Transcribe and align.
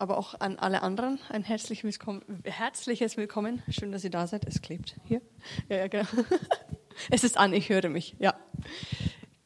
aber 0.00 0.16
auch 0.16 0.34
an 0.40 0.58
alle 0.58 0.82
anderen 0.82 1.20
ein 1.28 1.44
herzlich 1.44 1.84
willkommen, 1.84 2.22
herzliches 2.44 3.18
Willkommen. 3.18 3.62
Schön, 3.68 3.92
dass 3.92 4.02
ihr 4.02 4.10
da 4.10 4.26
seid. 4.26 4.46
Es 4.46 4.62
klebt 4.62 4.96
hier. 5.04 5.20
Ja, 5.68 5.76
ja, 5.76 5.88
genau. 5.88 6.06
Es 7.10 7.24
ist 7.24 7.38
an, 7.38 7.54
ich 7.54 7.68
höre 7.68 7.88
mich. 7.88 8.14
Ja. 8.18 8.34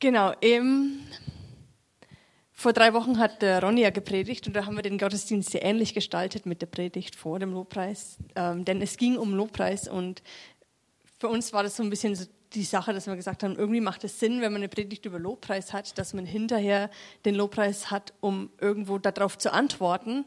Genau. 0.00 0.32
Eben, 0.40 1.06
vor 2.52 2.72
drei 2.72 2.94
Wochen 2.94 3.18
hat 3.18 3.42
der 3.42 3.62
Ronny 3.62 3.88
gepredigt 3.92 4.46
und 4.46 4.54
da 4.54 4.64
haben 4.66 4.76
wir 4.76 4.82
den 4.82 4.98
Gottesdienst 4.98 5.50
sehr 5.50 5.64
ähnlich 5.64 5.92
gestaltet 5.92 6.46
mit 6.46 6.62
der 6.62 6.66
Predigt 6.66 7.14
vor 7.14 7.38
dem 7.38 7.52
Lobpreis. 7.52 8.18
Ähm, 8.34 8.64
denn 8.64 8.80
es 8.80 8.96
ging 8.96 9.16
um 9.18 9.34
Lobpreis 9.34 9.86
und 9.86 10.22
für 11.18 11.28
uns 11.28 11.52
war 11.52 11.62
das 11.62 11.76
so 11.76 11.82
ein 11.82 11.90
bisschen 11.90 12.14
so 12.14 12.24
die 12.54 12.64
Sache, 12.64 12.92
dass 12.92 13.06
wir 13.06 13.16
gesagt 13.16 13.42
haben, 13.42 13.56
irgendwie 13.56 13.80
macht 13.80 14.04
es 14.04 14.20
Sinn, 14.20 14.40
wenn 14.40 14.52
man 14.52 14.62
eine 14.62 14.68
Predigt 14.68 15.04
über 15.06 15.18
Lobpreis 15.18 15.72
hat, 15.72 15.98
dass 15.98 16.14
man 16.14 16.26
hinterher 16.26 16.90
den 17.24 17.34
Lobpreis 17.34 17.90
hat, 17.90 18.12
um 18.20 18.50
irgendwo 18.60 18.98
darauf 18.98 19.38
zu 19.38 19.52
antworten. 19.52 20.24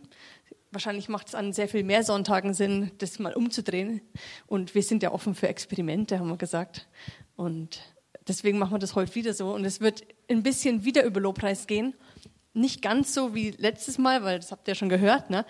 Wahrscheinlich 0.71 1.09
macht 1.09 1.29
es 1.29 1.35
an 1.35 1.53
sehr 1.53 1.67
viel 1.67 1.83
mehr 1.83 2.03
Sonntagen 2.03 2.53
Sinn, 2.53 2.91
das 2.97 3.19
mal 3.19 3.33
umzudrehen. 3.33 4.01
Und 4.47 4.75
wir 4.75 4.83
sind 4.83 5.01
ja 5.03 5.11
offen 5.11 5.33
für 5.33 5.47
Experimente, 5.47 6.19
haben 6.19 6.29
wir 6.29 6.37
gesagt. 6.37 6.87
Und 7.35 7.81
deswegen 8.27 8.57
machen 8.57 8.73
wir 8.73 8.79
das 8.79 8.95
heute 8.95 9.15
wieder 9.15 9.33
so. 9.33 9.53
Und 9.53 9.65
es 9.65 9.79
wird 9.79 10.03
ein 10.29 10.43
bisschen 10.43 10.83
wieder 10.83 11.03
über 11.05 11.21
Lobpreis 11.21 11.67
gehen 11.67 11.95
nicht 12.57 12.81
ganz 12.81 13.13
so 13.13 13.33
wie 13.33 13.51
letztes 13.51 13.97
Mal, 13.97 14.23
weil 14.23 14.37
das 14.37 14.51
habt 14.51 14.67
ihr 14.67 14.75
schon 14.75 14.89
gehört. 14.89 15.29
Ne? 15.29 15.45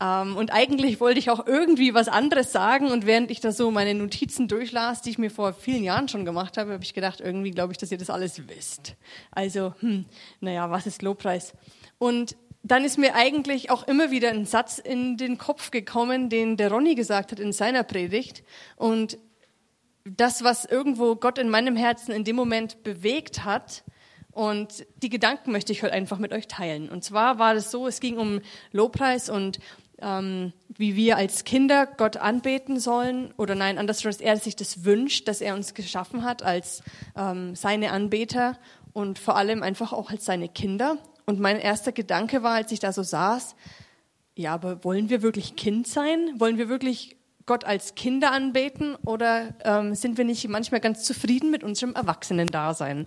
Ähm, 0.00 0.36
und 0.36 0.52
eigentlich 0.52 1.00
wollte 1.00 1.18
ich 1.18 1.30
auch 1.30 1.46
irgendwie 1.46 1.94
was 1.94 2.08
anderes 2.08 2.52
sagen. 2.52 2.90
Und 2.90 3.06
während 3.06 3.30
ich 3.30 3.40
da 3.40 3.52
so 3.52 3.70
meine 3.70 3.94
Notizen 3.94 4.48
durchlas, 4.48 5.02
die 5.02 5.10
ich 5.10 5.18
mir 5.18 5.30
vor 5.30 5.52
vielen 5.52 5.84
Jahren 5.84 6.08
schon 6.08 6.24
gemacht 6.24 6.56
habe, 6.56 6.72
habe 6.72 6.82
ich 6.82 6.94
gedacht, 6.94 7.20
irgendwie 7.20 7.50
glaube 7.52 7.72
ich, 7.72 7.78
dass 7.78 7.92
ihr 7.92 7.98
das 7.98 8.10
alles 8.10 8.48
wisst. 8.48 8.96
Also, 9.30 9.74
hm, 9.80 10.06
naja, 10.40 10.70
was 10.70 10.86
ist 10.86 11.02
Lobpreis? 11.02 11.52
Und 11.98 12.36
dann 12.62 12.84
ist 12.84 12.98
mir 12.98 13.14
eigentlich 13.14 13.70
auch 13.70 13.86
immer 13.86 14.10
wieder 14.10 14.30
ein 14.30 14.44
Satz 14.44 14.78
in 14.78 15.16
den 15.16 15.38
Kopf 15.38 15.70
gekommen, 15.70 16.28
den 16.28 16.56
der 16.56 16.72
Ronny 16.72 16.96
gesagt 16.96 17.30
hat 17.30 17.38
in 17.38 17.52
seiner 17.52 17.84
Predigt. 17.84 18.42
Und 18.74 19.18
das, 20.04 20.42
was 20.42 20.64
irgendwo 20.64 21.16
Gott 21.16 21.38
in 21.38 21.48
meinem 21.48 21.76
Herzen 21.76 22.12
in 22.12 22.24
dem 22.24 22.36
Moment 22.36 22.82
bewegt 22.82 23.44
hat, 23.44 23.84
und 24.36 24.84
die 25.02 25.08
Gedanken 25.08 25.50
möchte 25.50 25.72
ich 25.72 25.82
heute 25.82 25.94
einfach 25.94 26.18
mit 26.18 26.30
euch 26.34 26.46
teilen. 26.46 26.90
Und 26.90 27.02
zwar 27.02 27.38
war 27.38 27.54
es 27.54 27.70
so, 27.70 27.86
es 27.86 28.00
ging 28.00 28.18
um 28.18 28.42
Lobpreis 28.70 29.30
und 29.30 29.60
ähm, 29.98 30.52
wie 30.68 30.94
wir 30.94 31.16
als 31.16 31.44
Kinder 31.44 31.86
Gott 31.86 32.18
anbeten 32.18 32.78
sollen. 32.78 33.32
Oder 33.38 33.54
nein, 33.54 33.78
anders, 33.78 34.02
dass 34.02 34.20
er 34.20 34.36
sich 34.36 34.54
das 34.54 34.84
wünscht, 34.84 35.26
dass 35.26 35.40
er 35.40 35.54
uns 35.54 35.72
geschaffen 35.72 36.22
hat 36.22 36.42
als 36.42 36.82
ähm, 37.16 37.54
seine 37.54 37.92
Anbeter 37.92 38.58
und 38.92 39.18
vor 39.18 39.36
allem 39.36 39.62
einfach 39.62 39.94
auch 39.94 40.10
als 40.10 40.26
seine 40.26 40.50
Kinder. 40.50 40.98
Und 41.24 41.40
mein 41.40 41.58
erster 41.58 41.92
Gedanke 41.92 42.42
war, 42.42 42.56
als 42.56 42.70
ich 42.72 42.78
da 42.78 42.92
so 42.92 43.02
saß, 43.02 43.56
ja, 44.34 44.52
aber 44.52 44.84
wollen 44.84 45.08
wir 45.08 45.22
wirklich 45.22 45.56
Kind 45.56 45.86
sein? 45.86 46.38
Wollen 46.38 46.58
wir 46.58 46.68
wirklich 46.68 47.15
Gott 47.46 47.64
als 47.64 47.94
Kinder 47.94 48.32
anbeten 48.32 48.96
oder 49.04 49.54
ähm, 49.64 49.94
sind 49.94 50.18
wir 50.18 50.24
nicht 50.24 50.46
manchmal 50.48 50.80
ganz 50.80 51.04
zufrieden 51.04 51.50
mit 51.50 51.62
unserem 51.62 51.94
Erwachsenen-Dasein? 51.94 53.06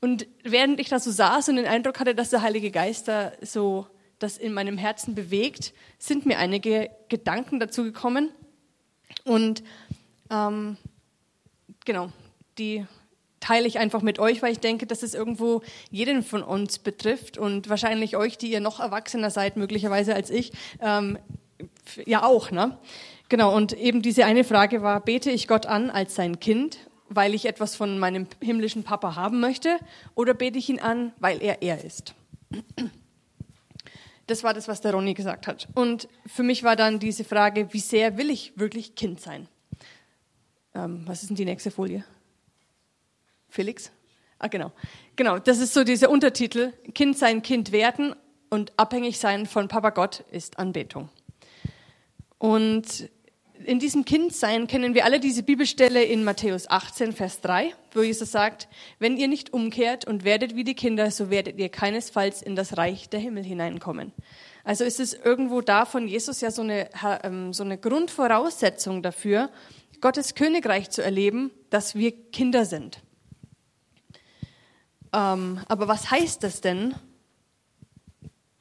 Und 0.00 0.26
während 0.44 0.78
ich 0.78 0.90
da 0.90 1.00
so 1.00 1.10
saß 1.10 1.48
und 1.48 1.56
den 1.56 1.66
Eindruck 1.66 1.98
hatte, 1.98 2.14
dass 2.14 2.30
der 2.30 2.42
Heilige 2.42 2.70
Geist 2.70 3.08
da 3.08 3.32
so 3.40 3.86
das 4.18 4.36
in 4.36 4.52
meinem 4.52 4.76
Herzen 4.78 5.14
bewegt, 5.14 5.72
sind 5.98 6.26
mir 6.26 6.38
einige 6.38 6.90
Gedanken 7.08 7.60
dazu 7.60 7.82
gekommen. 7.84 8.30
Und 9.24 9.62
ähm, 10.30 10.76
genau, 11.84 12.10
die 12.58 12.84
teile 13.40 13.66
ich 13.66 13.78
einfach 13.78 14.02
mit 14.02 14.18
euch, 14.18 14.42
weil 14.42 14.52
ich 14.52 14.60
denke, 14.60 14.86
dass 14.86 15.02
es 15.02 15.14
irgendwo 15.14 15.62
jeden 15.90 16.22
von 16.22 16.42
uns 16.42 16.78
betrifft 16.78 17.38
und 17.38 17.68
wahrscheinlich 17.68 18.16
euch, 18.16 18.36
die 18.36 18.50
ihr 18.50 18.60
noch 18.60 18.80
erwachsener 18.80 19.30
seid, 19.30 19.56
möglicherweise 19.56 20.14
als 20.14 20.28
ich, 20.30 20.52
ähm, 20.80 21.18
ja 22.04 22.24
auch. 22.24 22.50
Ne? 22.50 22.76
Genau, 23.28 23.54
und 23.54 23.74
eben 23.74 24.00
diese 24.00 24.24
eine 24.24 24.42
Frage 24.42 24.82
war, 24.82 25.00
bete 25.00 25.30
ich 25.30 25.48
Gott 25.48 25.66
an 25.66 25.90
als 25.90 26.14
sein 26.14 26.40
Kind, 26.40 26.78
weil 27.10 27.34
ich 27.34 27.46
etwas 27.46 27.76
von 27.76 27.98
meinem 27.98 28.26
himmlischen 28.40 28.84
Papa 28.84 29.16
haben 29.16 29.40
möchte, 29.40 29.78
oder 30.14 30.34
bete 30.34 30.58
ich 30.58 30.68
ihn 30.68 30.80
an, 30.80 31.12
weil 31.18 31.42
er 31.42 31.62
er 31.62 31.84
ist? 31.84 32.14
Das 34.26 34.44
war 34.44 34.52
das, 34.54 34.68
was 34.68 34.80
der 34.80 34.92
Ronny 34.92 35.14
gesagt 35.14 35.46
hat. 35.46 35.68
Und 35.74 36.08
für 36.26 36.42
mich 36.42 36.62
war 36.62 36.76
dann 36.76 36.98
diese 36.98 37.24
Frage, 37.24 37.72
wie 37.72 37.80
sehr 37.80 38.18
will 38.18 38.30
ich 38.30 38.52
wirklich 38.56 38.94
Kind 38.94 39.20
sein? 39.20 39.48
Ähm, 40.74 41.02
was 41.06 41.22
ist 41.22 41.30
denn 41.30 41.36
die 41.36 41.46
nächste 41.46 41.70
Folie? 41.70 42.04
Felix? 43.48 43.90
Ah, 44.38 44.48
genau. 44.48 44.72
Genau, 45.16 45.38
das 45.38 45.58
ist 45.58 45.74
so 45.74 45.82
dieser 45.82 46.10
Untertitel, 46.10 46.72
Kind 46.94 47.18
sein, 47.18 47.42
Kind 47.42 47.72
werden 47.72 48.14
und 48.50 48.72
abhängig 48.76 49.18
sein 49.18 49.46
von 49.46 49.68
Papa 49.68 49.90
Gott 49.90 50.24
ist 50.30 50.58
Anbetung. 50.58 51.08
Und 52.38 53.10
in 53.64 53.78
diesem 53.78 54.04
Kindsein 54.04 54.66
kennen 54.66 54.94
wir 54.94 55.04
alle 55.04 55.20
diese 55.20 55.42
Bibelstelle 55.42 56.02
in 56.02 56.24
Matthäus 56.24 56.68
18, 56.68 57.12
Vers 57.12 57.40
3, 57.40 57.72
wo 57.92 58.02
Jesus 58.02 58.30
sagt, 58.30 58.68
wenn 58.98 59.16
ihr 59.16 59.28
nicht 59.28 59.52
umkehrt 59.52 60.06
und 60.06 60.24
werdet 60.24 60.54
wie 60.54 60.64
die 60.64 60.74
Kinder, 60.74 61.10
so 61.10 61.30
werdet 61.30 61.58
ihr 61.58 61.68
keinesfalls 61.68 62.42
in 62.42 62.56
das 62.56 62.76
Reich 62.76 63.08
der 63.08 63.20
Himmel 63.20 63.44
hineinkommen. 63.44 64.12
Also 64.64 64.84
ist 64.84 65.00
es 65.00 65.14
irgendwo 65.14 65.60
da 65.60 65.84
von 65.84 66.08
Jesus 66.08 66.40
ja 66.40 66.50
so 66.50 66.62
eine, 66.62 66.90
ähm, 67.22 67.52
so 67.52 67.64
eine 67.64 67.78
Grundvoraussetzung 67.78 69.02
dafür, 69.02 69.50
Gottes 70.00 70.34
Königreich 70.34 70.90
zu 70.90 71.02
erleben, 71.02 71.50
dass 71.70 71.94
wir 71.94 72.12
Kinder 72.30 72.64
sind. 72.64 73.00
Ähm, 75.12 75.60
aber 75.68 75.88
was 75.88 76.10
heißt 76.10 76.42
das 76.42 76.60
denn, 76.60 76.94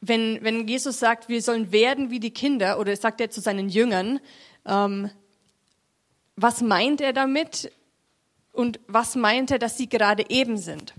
wenn, 0.01 0.39
wenn 0.41 0.67
Jesus 0.67 0.99
sagt, 0.99 1.27
wir 1.29 1.41
sollen 1.41 1.71
werden 1.71 2.09
wie 2.09 2.19
die 2.19 2.31
Kinder, 2.31 2.79
oder 2.79 2.95
sagt 2.95 3.19
er 3.21 3.29
zu 3.29 3.41
seinen 3.41 3.69
Jüngern, 3.69 4.19
ähm, 4.67 5.09
was 6.35 6.61
meint 6.61 7.01
er 7.01 7.13
damit 7.13 7.71
und 8.51 8.79
was 8.87 9.15
meint 9.15 9.51
er, 9.51 9.59
dass 9.59 9.77
sie 9.77 9.89
gerade 9.89 10.29
eben 10.29 10.57
sind? 10.57 10.93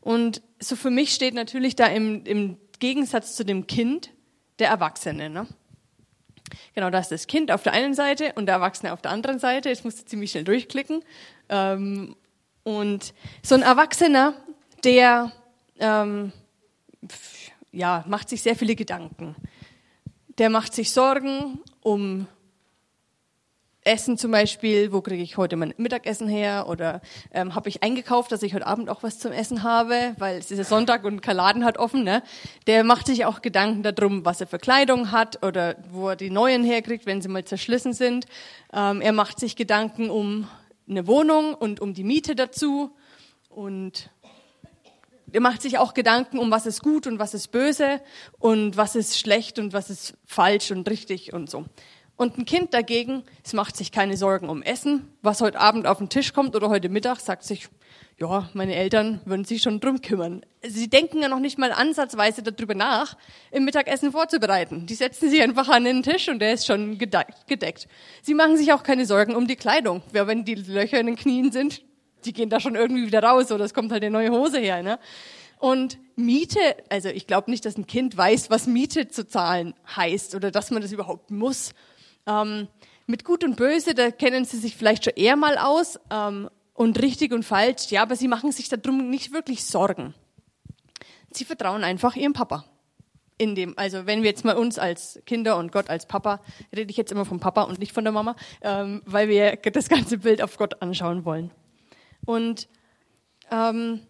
Und 0.00 0.42
so 0.58 0.74
für 0.74 0.90
mich 0.90 1.14
steht 1.14 1.34
natürlich 1.34 1.76
da 1.76 1.86
im, 1.86 2.24
im 2.24 2.56
Gegensatz 2.80 3.36
zu 3.36 3.44
dem 3.44 3.68
Kind 3.68 4.10
der 4.58 4.68
Erwachsene. 4.68 5.30
Ne? 5.30 5.46
Genau, 6.74 6.90
da 6.90 6.98
ist 6.98 7.12
das 7.12 7.26
Kind 7.26 7.52
auf 7.52 7.62
der 7.62 7.72
einen 7.72 7.94
Seite 7.94 8.32
und 8.34 8.46
der 8.46 8.56
Erwachsene 8.56 8.92
auf 8.92 9.00
der 9.00 9.12
anderen 9.12 9.38
Seite. 9.38 9.68
Jetzt 9.68 9.84
musst 9.84 10.00
du 10.00 10.04
ziemlich 10.04 10.32
schnell 10.32 10.44
durchklicken. 10.44 11.04
Ähm, 11.48 12.16
und 12.64 13.14
so 13.42 13.54
ein 13.54 13.62
Erwachsener, 13.62 14.34
der 14.84 15.32
ähm, 15.78 16.32
ja, 17.72 18.04
macht 18.06 18.28
sich 18.28 18.42
sehr 18.42 18.56
viele 18.56 18.74
Gedanken. 18.74 19.36
Der 20.38 20.50
macht 20.50 20.74
sich 20.74 20.92
Sorgen 20.92 21.60
um 21.80 22.26
Essen 23.84 24.16
zum 24.16 24.30
Beispiel, 24.30 24.92
wo 24.92 25.00
kriege 25.00 25.22
ich 25.22 25.36
heute 25.36 25.56
mein 25.56 25.74
Mittagessen 25.76 26.28
her 26.28 26.66
oder 26.68 27.00
ähm, 27.32 27.56
habe 27.56 27.68
ich 27.68 27.82
eingekauft, 27.82 28.30
dass 28.30 28.44
ich 28.44 28.54
heute 28.54 28.66
Abend 28.66 28.88
auch 28.88 29.02
was 29.02 29.18
zum 29.18 29.32
Essen 29.32 29.64
habe, 29.64 30.14
weil 30.18 30.38
es 30.38 30.52
ist 30.52 30.58
ja 30.58 30.64
Sonntag 30.64 31.04
und 31.04 31.20
kein 31.20 31.36
Laden 31.36 31.64
hat 31.64 31.78
offen. 31.78 32.04
Ne? 32.04 32.22
Der 32.68 32.84
macht 32.84 33.06
sich 33.06 33.24
auch 33.24 33.42
Gedanken 33.42 33.82
darum, 33.82 34.24
was 34.24 34.40
er 34.40 34.46
für 34.46 34.58
Kleidung 34.58 35.10
hat 35.10 35.44
oder 35.44 35.76
wo 35.90 36.10
er 36.10 36.16
die 36.16 36.30
neuen 36.30 36.62
herkriegt, 36.62 37.06
wenn 37.06 37.20
sie 37.20 37.28
mal 37.28 37.44
zerschlissen 37.44 37.92
sind. 37.92 38.26
Ähm, 38.72 39.00
er 39.00 39.12
macht 39.12 39.40
sich 39.40 39.56
Gedanken 39.56 40.10
um 40.10 40.46
eine 40.88 41.08
Wohnung 41.08 41.54
und 41.54 41.80
um 41.80 41.92
die 41.92 42.04
Miete 42.04 42.36
dazu 42.36 42.92
und 43.48 44.10
er 45.32 45.40
macht 45.40 45.62
sich 45.62 45.78
auch 45.78 45.94
Gedanken 45.94 46.38
um 46.38 46.50
was 46.50 46.66
ist 46.66 46.82
gut 46.82 47.06
und 47.06 47.18
was 47.18 47.34
ist 47.34 47.48
böse 47.48 48.00
und 48.38 48.76
was 48.76 48.94
ist 48.94 49.18
schlecht 49.18 49.58
und 49.58 49.72
was 49.72 49.90
ist 49.90 50.14
falsch 50.24 50.70
und 50.70 50.88
richtig 50.88 51.32
und 51.32 51.50
so. 51.50 51.64
Und 52.16 52.38
ein 52.38 52.44
Kind 52.44 52.74
dagegen, 52.74 53.24
es 53.44 53.52
macht 53.52 53.76
sich 53.76 53.90
keine 53.90 54.16
Sorgen 54.16 54.48
um 54.48 54.62
Essen, 54.62 55.08
was 55.22 55.40
heute 55.40 55.58
Abend 55.58 55.86
auf 55.86 55.98
den 55.98 56.08
Tisch 56.08 56.32
kommt 56.32 56.54
oder 56.54 56.68
heute 56.68 56.88
Mittag, 56.88 57.20
sagt 57.20 57.42
sich, 57.42 57.68
ja, 58.18 58.48
meine 58.52 58.74
Eltern 58.74 59.20
würden 59.24 59.44
sich 59.44 59.62
schon 59.62 59.80
drum 59.80 60.00
kümmern. 60.00 60.44
Sie 60.62 60.88
denken 60.88 61.20
ja 61.20 61.28
noch 61.28 61.40
nicht 61.40 61.58
mal 61.58 61.72
ansatzweise 61.72 62.42
darüber 62.42 62.74
nach, 62.74 63.16
im 63.50 63.64
Mittagessen 63.64 64.12
vorzubereiten. 64.12 64.86
Die 64.86 64.94
setzen 64.94 65.30
sich 65.30 65.42
einfach 65.42 65.68
an 65.68 65.84
den 65.84 66.02
Tisch 66.02 66.28
und 66.28 66.38
der 66.38 66.52
ist 66.52 66.66
schon 66.66 66.98
gedeckt. 66.98 67.88
Sie 68.22 68.34
machen 68.34 68.56
sich 68.56 68.72
auch 68.72 68.82
keine 68.82 69.06
Sorgen 69.06 69.34
um 69.34 69.48
die 69.48 69.56
Kleidung. 69.56 70.02
Ja, 70.12 70.26
wenn 70.26 70.44
die 70.44 70.54
Löcher 70.54 71.00
in 71.00 71.06
den 71.06 71.16
Knien 71.16 71.50
sind, 71.50 71.82
die 72.24 72.32
gehen 72.32 72.50
da 72.50 72.60
schon 72.60 72.76
irgendwie 72.76 73.06
wieder 73.06 73.22
raus 73.22 73.50
oder 73.50 73.64
es 73.64 73.74
kommt 73.74 73.90
halt 73.90 74.04
eine 74.04 74.12
neue 74.12 74.30
Hose 74.30 74.58
her. 74.58 74.82
Ne? 74.82 74.98
Und 75.58 75.98
Miete, 76.16 76.60
also 76.88 77.08
ich 77.08 77.26
glaube 77.26 77.50
nicht, 77.50 77.64
dass 77.64 77.76
ein 77.76 77.86
Kind 77.86 78.16
weiß, 78.16 78.50
was 78.50 78.66
Miete 78.66 79.08
zu 79.08 79.26
zahlen 79.26 79.74
heißt 79.96 80.34
oder 80.34 80.50
dass 80.50 80.70
man 80.70 80.82
das 80.82 80.92
überhaupt 80.92 81.30
muss. 81.30 81.72
Ähm, 82.26 82.68
mit 83.06 83.24
Gut 83.24 83.44
und 83.44 83.56
Böse, 83.56 83.94
da 83.94 84.10
kennen 84.10 84.44
sie 84.44 84.58
sich 84.58 84.76
vielleicht 84.76 85.04
schon 85.04 85.14
eher 85.16 85.36
mal 85.36 85.58
aus. 85.58 85.98
Ähm, 86.10 86.48
und 86.74 87.00
richtig 87.02 87.32
und 87.32 87.44
falsch, 87.44 87.90
ja, 87.90 88.02
aber 88.02 88.16
sie 88.16 88.28
machen 88.28 88.52
sich 88.52 88.68
darum 88.68 89.10
nicht 89.10 89.32
wirklich 89.32 89.64
Sorgen. 89.64 90.14
Sie 91.30 91.44
vertrauen 91.44 91.84
einfach 91.84 92.16
ihrem 92.16 92.32
Papa. 92.32 92.64
In 93.38 93.54
dem, 93.54 93.76
also 93.76 94.06
wenn 94.06 94.22
wir 94.22 94.30
jetzt 94.30 94.44
mal 94.44 94.56
uns 94.56 94.78
als 94.78 95.20
Kinder 95.26 95.56
und 95.56 95.72
Gott 95.72 95.90
als 95.90 96.06
Papa, 96.06 96.40
rede 96.74 96.90
ich 96.90 96.96
jetzt 96.96 97.12
immer 97.12 97.24
vom 97.24 97.40
Papa 97.40 97.62
und 97.62 97.78
nicht 97.78 97.92
von 97.92 98.04
der 98.04 98.12
Mama, 98.12 98.36
ähm, 98.60 99.02
weil 99.04 99.28
wir 99.28 99.56
das 99.56 99.88
ganze 99.88 100.18
Bild 100.18 100.42
auf 100.42 100.56
Gott 100.56 100.80
anschauen 100.80 101.24
wollen. 101.24 101.50
Und 102.24 102.68
ähm, 103.50 104.00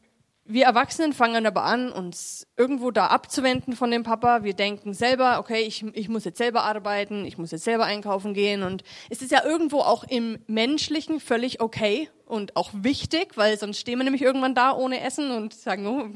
wir 0.44 0.64
Erwachsenen 0.64 1.12
fangen 1.12 1.46
aber 1.46 1.62
an, 1.62 1.92
uns 1.92 2.46
irgendwo 2.56 2.90
da 2.90 3.06
abzuwenden 3.06 3.76
von 3.76 3.90
dem 3.90 4.02
Papa. 4.02 4.42
Wir 4.42 4.54
denken 4.54 4.92
selber, 4.92 5.38
okay, 5.38 5.62
ich, 5.62 5.84
ich 5.94 6.08
muss 6.08 6.24
jetzt 6.24 6.38
selber 6.38 6.64
arbeiten, 6.64 7.24
ich 7.24 7.38
muss 7.38 7.52
jetzt 7.52 7.64
selber 7.64 7.84
einkaufen 7.84 8.34
gehen. 8.34 8.62
Und 8.62 8.82
es 9.08 9.22
ist 9.22 9.30
ja 9.30 9.44
irgendwo 9.44 9.78
auch 9.78 10.04
im 10.04 10.38
Menschlichen 10.48 11.20
völlig 11.20 11.60
okay 11.60 12.08
und 12.26 12.56
auch 12.56 12.70
wichtig, 12.74 13.36
weil 13.36 13.56
sonst 13.56 13.78
stehen 13.78 13.98
wir 13.98 14.04
nämlich 14.04 14.22
irgendwann 14.22 14.54
da 14.54 14.72
ohne 14.74 15.00
Essen 15.00 15.30
und 15.30 15.54
sagen, 15.54 15.86
oh, 15.86 16.08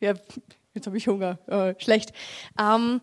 ja, 0.00 0.14
jetzt 0.74 0.86
habe 0.86 0.96
ich 0.96 1.08
Hunger, 1.08 1.38
äh, 1.48 1.74
schlecht. 1.82 2.12
Ähm, 2.60 3.00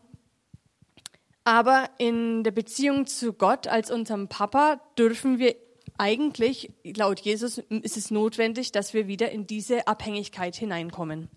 aber 1.44 1.90
in 1.98 2.44
der 2.44 2.52
Beziehung 2.52 3.06
zu 3.06 3.34
Gott 3.34 3.68
als 3.68 3.92
unserem 3.92 4.28
Papa 4.30 4.80
dürfen 4.98 5.40
wir 5.40 5.56
eigentlich, 6.00 6.72
laut 6.96 7.20
Jesus, 7.20 7.58
ist 7.58 7.98
es 7.98 8.10
notwendig, 8.10 8.72
dass 8.72 8.94
wir 8.94 9.08
wieder 9.08 9.32
in 9.32 9.48
diese 9.48 9.88
Abhängigkeit 9.88 10.56
hineinkommen. 10.56 11.30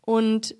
Und 0.00 0.56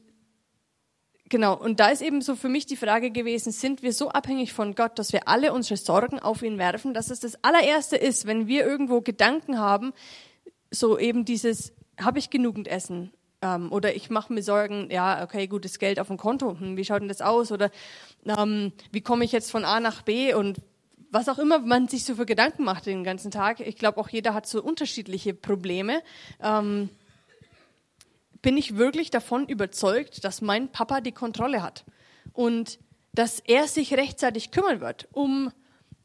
genau, 1.28 1.56
und 1.56 1.81
da 1.81 1.88
ist 1.88 2.02
eben 2.02 2.23
so 2.23 2.37
für 2.37 2.49
mich 2.49 2.67
die 2.67 2.76
Frage 2.76 3.11
gewesen, 3.11 3.52
sind 3.52 3.82
wir 3.82 3.93
so 3.93 4.11
abhängig 4.11 4.52
von 4.52 4.75
Gott, 4.75 4.99
dass 4.99 5.12
wir 5.12 5.28
alle 5.28 5.52
unsere 5.52 5.76
Sorgen 5.76 6.20
auf 6.20 6.43
ihn 6.43 6.58
werfen, 6.58 6.94
dass 6.94 7.11
es 7.11 7.20
das 7.20 7.43
allererste 7.43 7.96
ist, 7.96 8.26
wenn 8.26 8.46
wir 8.46 8.64
irgendwo 8.64 9.00
Gedanken 9.00 9.58
haben, 9.58 9.93
so 10.70 10.99
eben 10.99 11.25
dieses, 11.25 11.72
habe 12.00 12.19
ich 12.19 12.31
genügend 12.31 12.69
Essen? 12.69 13.12
Ähm, 13.43 13.72
oder 13.72 13.94
ich 13.94 14.08
mache 14.08 14.32
mir 14.32 14.43
Sorgen, 14.43 14.88
ja, 14.90 15.22
okay, 15.22 15.46
gutes 15.46 15.79
Geld 15.79 16.00
auf 16.00 16.06
dem 16.06 16.17
Konto, 16.17 16.58
hm, 16.58 16.76
wie 16.76 16.84
schaut 16.84 17.00
denn 17.00 17.08
das 17.08 17.20
aus? 17.20 17.52
Oder 17.52 17.70
ähm, 18.25 18.72
wie 18.93 19.00
komme 19.00 19.25
ich 19.25 19.32
jetzt 19.32 19.50
von 19.50 19.64
A 19.64 19.81
nach 19.81 20.02
B 20.02 20.32
und 20.32 20.61
was 21.17 21.31
auch 21.31 21.39
immer 21.39 21.61
man 21.61 21.89
sich 21.89 22.05
so 22.05 22.15
für 22.15 22.27
Gedanken 22.27 22.63
macht 22.63 22.85
den 22.85 23.03
ganzen 23.03 23.31
Tag, 23.31 23.61
ich 23.61 23.77
glaube 23.77 23.99
auch 23.99 24.11
jeder 24.11 24.35
hat 24.35 24.47
so 24.47 24.63
unterschiedliche 24.63 25.33
Probleme, 25.33 26.03
ähm, 26.43 26.91
bin 28.43 28.59
ich 28.59 28.77
wirklich 28.77 29.11
davon 29.11 29.49
überzeugt, 29.49 30.25
dass 30.25 30.43
mein 30.43 30.71
Papa 30.71 31.01
die 31.01 31.13
Kontrolle 31.13 31.63
hat 31.63 31.87
und 32.35 32.79
dass 33.15 33.41
er 33.41 33.67
sich 33.67 33.95
rechtzeitig 33.95 34.51
kümmern 34.51 34.83
wird 34.83 35.09
um 35.13 35.51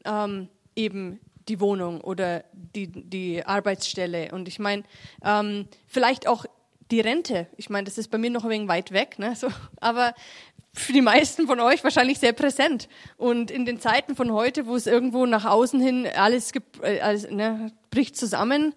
ähm, 0.06 0.48
eben 0.76 1.20
die 1.46 1.60
Wohnung 1.60 2.00
oder 2.00 2.44
die, 2.52 2.86
die 2.88 3.44
Arbeitsstelle. 3.44 4.32
Und 4.32 4.48
ich 4.48 4.58
meine, 4.58 4.84
ähm, 5.22 5.68
vielleicht 5.88 6.26
auch 6.26 6.46
die 6.90 7.00
Rente. 7.00 7.48
Ich 7.58 7.68
meine, 7.68 7.84
das 7.84 7.98
ist 7.98 8.08
bei 8.08 8.16
mir 8.16 8.30
noch 8.30 8.44
ein 8.44 8.50
wenig 8.50 8.68
weit 8.68 8.92
weg, 8.92 9.18
ne? 9.18 9.34
so, 9.36 9.48
aber 9.80 10.14
für 10.74 10.92
die 10.92 11.02
meisten 11.02 11.46
von 11.46 11.60
euch 11.60 11.84
wahrscheinlich 11.84 12.18
sehr 12.18 12.32
präsent. 12.32 12.88
Und 13.16 13.50
in 13.50 13.64
den 13.66 13.80
Zeiten 13.80 14.16
von 14.16 14.32
heute, 14.32 14.66
wo 14.66 14.74
es 14.74 14.86
irgendwo 14.86 15.26
nach 15.26 15.44
außen 15.44 15.80
hin 15.80 16.06
alles, 16.16 16.52
äh, 16.82 17.00
alles 17.00 17.30
ne, 17.30 17.72
bricht 17.90 18.16
zusammen, 18.16 18.74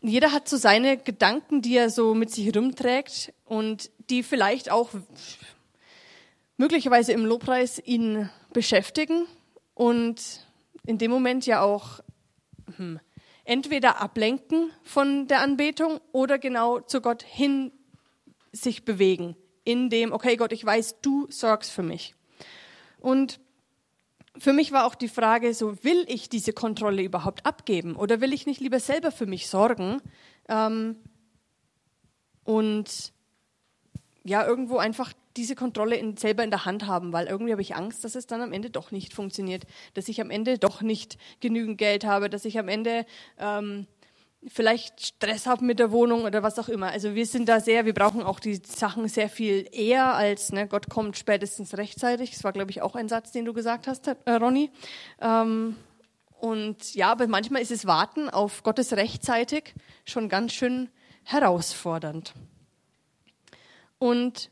jeder 0.00 0.32
hat 0.32 0.48
so 0.48 0.56
seine 0.56 0.96
Gedanken, 0.96 1.62
die 1.62 1.76
er 1.76 1.90
so 1.90 2.14
mit 2.14 2.30
sich 2.30 2.54
rumträgt 2.54 3.32
und 3.44 3.90
die 4.10 4.22
vielleicht 4.22 4.70
auch 4.70 4.90
möglicherweise 6.56 7.12
im 7.12 7.24
Lobpreis 7.24 7.80
ihn 7.84 8.30
beschäftigen 8.52 9.26
und 9.74 10.46
in 10.86 10.98
dem 10.98 11.10
Moment 11.10 11.46
ja 11.46 11.62
auch 11.62 12.00
hm, 12.76 13.00
entweder 13.44 14.00
ablenken 14.00 14.70
von 14.82 15.26
der 15.26 15.40
Anbetung 15.40 16.00
oder 16.12 16.38
genau 16.38 16.80
zu 16.80 17.00
Gott 17.00 17.22
hin 17.22 17.72
sich 18.52 18.84
bewegen 18.84 19.36
in 19.68 19.90
dem, 19.90 20.12
okay 20.12 20.36
Gott, 20.36 20.52
ich 20.52 20.64
weiß, 20.64 21.02
du 21.02 21.26
sorgst 21.28 21.70
für 21.70 21.82
mich. 21.82 22.14
Und 23.00 23.38
für 24.38 24.54
mich 24.54 24.72
war 24.72 24.86
auch 24.86 24.94
die 24.94 25.08
Frage, 25.08 25.52
so 25.52 25.84
will 25.84 26.06
ich 26.08 26.30
diese 26.30 26.54
Kontrolle 26.54 27.02
überhaupt 27.02 27.44
abgeben 27.44 27.94
oder 27.94 28.22
will 28.22 28.32
ich 28.32 28.46
nicht 28.46 28.62
lieber 28.62 28.80
selber 28.80 29.10
für 29.10 29.26
mich 29.26 29.46
sorgen 29.46 30.00
ähm, 30.48 30.96
und 32.44 33.12
ja 34.24 34.46
irgendwo 34.46 34.78
einfach 34.78 35.12
diese 35.36 35.54
Kontrolle 35.54 35.96
in, 35.96 36.16
selber 36.16 36.44
in 36.44 36.50
der 36.50 36.64
Hand 36.64 36.86
haben, 36.86 37.12
weil 37.12 37.26
irgendwie 37.26 37.52
habe 37.52 37.62
ich 37.62 37.76
Angst, 37.76 38.04
dass 38.04 38.14
es 38.14 38.26
dann 38.26 38.40
am 38.40 38.54
Ende 38.54 38.70
doch 38.70 38.90
nicht 38.90 39.12
funktioniert, 39.12 39.64
dass 39.92 40.08
ich 40.08 40.18
am 40.22 40.30
Ende 40.30 40.56
doch 40.56 40.80
nicht 40.80 41.18
genügend 41.40 41.76
Geld 41.76 42.06
habe, 42.06 42.30
dass 42.30 42.46
ich 42.46 42.58
am 42.58 42.68
Ende 42.68 43.04
ähm, 43.38 43.86
vielleicht 44.46 45.04
Stress 45.04 45.46
haben 45.46 45.66
mit 45.66 45.78
der 45.78 45.90
Wohnung 45.90 46.22
oder 46.22 46.42
was 46.42 46.58
auch 46.58 46.68
immer. 46.68 46.88
Also 46.88 47.14
wir 47.14 47.26
sind 47.26 47.48
da 47.48 47.60
sehr, 47.60 47.84
wir 47.84 47.94
brauchen 47.94 48.22
auch 48.22 48.40
die 48.40 48.56
Sachen 48.56 49.08
sehr 49.08 49.28
viel 49.28 49.68
eher 49.72 50.14
als 50.14 50.52
ne, 50.52 50.68
Gott 50.68 50.88
kommt 50.88 51.16
spätestens 51.16 51.76
rechtzeitig. 51.76 52.30
Das 52.30 52.44
war, 52.44 52.52
glaube 52.52 52.70
ich, 52.70 52.80
auch 52.82 52.94
ein 52.94 53.08
Satz, 53.08 53.32
den 53.32 53.44
du 53.44 53.52
gesagt 53.52 53.86
hast, 53.86 54.06
äh, 54.06 54.32
Ronny. 54.32 54.70
Ähm, 55.20 55.76
und 56.40 56.94
ja, 56.94 57.10
aber 57.10 57.26
manchmal 57.26 57.62
ist 57.62 57.72
es 57.72 57.86
Warten 57.86 58.30
auf 58.30 58.62
Gottes 58.62 58.92
rechtzeitig 58.92 59.74
schon 60.04 60.28
ganz 60.28 60.52
schön 60.52 60.88
herausfordernd. 61.24 62.32
Und 63.98 64.50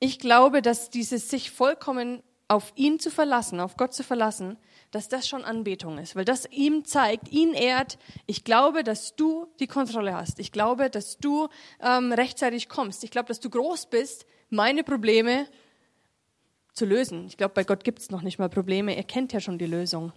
ich 0.00 0.18
glaube, 0.18 0.62
dass 0.62 0.88
dieses 0.88 1.28
sich 1.28 1.50
vollkommen 1.50 2.22
auf 2.48 2.72
ihn 2.74 2.98
zu 2.98 3.10
verlassen, 3.10 3.60
auf 3.60 3.76
Gott 3.76 3.92
zu 3.92 4.02
verlassen, 4.02 4.56
dass 4.90 5.08
das 5.08 5.28
schon 5.28 5.44
Anbetung 5.44 5.98
ist, 5.98 6.16
weil 6.16 6.24
das 6.24 6.46
ihm 6.50 6.84
zeigt, 6.84 7.28
ihn 7.28 7.52
ehrt. 7.52 7.98
Ich 8.26 8.44
glaube, 8.44 8.84
dass 8.84 9.14
du 9.16 9.46
die 9.60 9.66
Kontrolle 9.66 10.14
hast. 10.14 10.38
Ich 10.38 10.52
glaube, 10.52 10.90
dass 10.90 11.18
du 11.18 11.48
ähm, 11.80 12.12
rechtzeitig 12.12 12.68
kommst. 12.68 13.04
Ich 13.04 13.10
glaube, 13.10 13.28
dass 13.28 13.40
du 13.40 13.50
groß 13.50 13.86
bist, 13.86 14.26
meine 14.48 14.84
Probleme 14.84 15.46
zu 16.72 16.86
lösen. 16.86 17.26
Ich 17.26 17.36
glaube, 17.36 17.54
bei 17.54 17.64
Gott 17.64 17.84
gibt 17.84 17.98
es 17.98 18.10
noch 18.10 18.22
nicht 18.22 18.38
mal 18.38 18.48
Probleme. 18.48 18.96
Er 18.96 19.04
kennt 19.04 19.32
ja 19.32 19.40
schon 19.40 19.58
die 19.58 19.66
Lösung. 19.66 20.12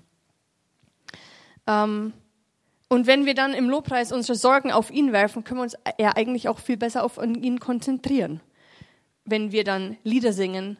Ähm, 1.67 2.13
und 2.87 3.07
wenn 3.07 3.25
wir 3.25 3.33
dann 3.33 3.53
im 3.53 3.69
Lobpreis 3.69 4.11
unsere 4.11 4.37
Sorgen 4.37 4.71
auf 4.71 4.91
ihn 4.91 5.11
werfen, 5.13 5.43
können 5.43 5.59
wir 5.59 5.63
uns 5.63 5.77
ja 5.97 6.15
eigentlich 6.15 6.49
auch 6.49 6.59
viel 6.59 6.77
besser 6.77 7.03
auf 7.03 7.17
ihn 7.17 7.59
konzentrieren. 7.59 8.41
Wenn 9.23 9.51
wir 9.51 9.63
dann 9.63 9.97
Lieder 10.03 10.33
singen 10.33 10.77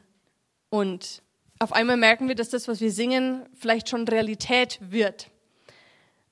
und 0.70 1.24
auf 1.62 1.74
einmal 1.74 1.96
merken 1.98 2.28
wir, 2.28 2.34
dass 2.34 2.50
das, 2.50 2.68
was 2.68 2.82
wir 2.82 2.92
singen, 2.92 3.46
vielleicht 3.54 3.88
schon 3.88 4.08
Realität 4.08 4.80
wird. 4.82 5.30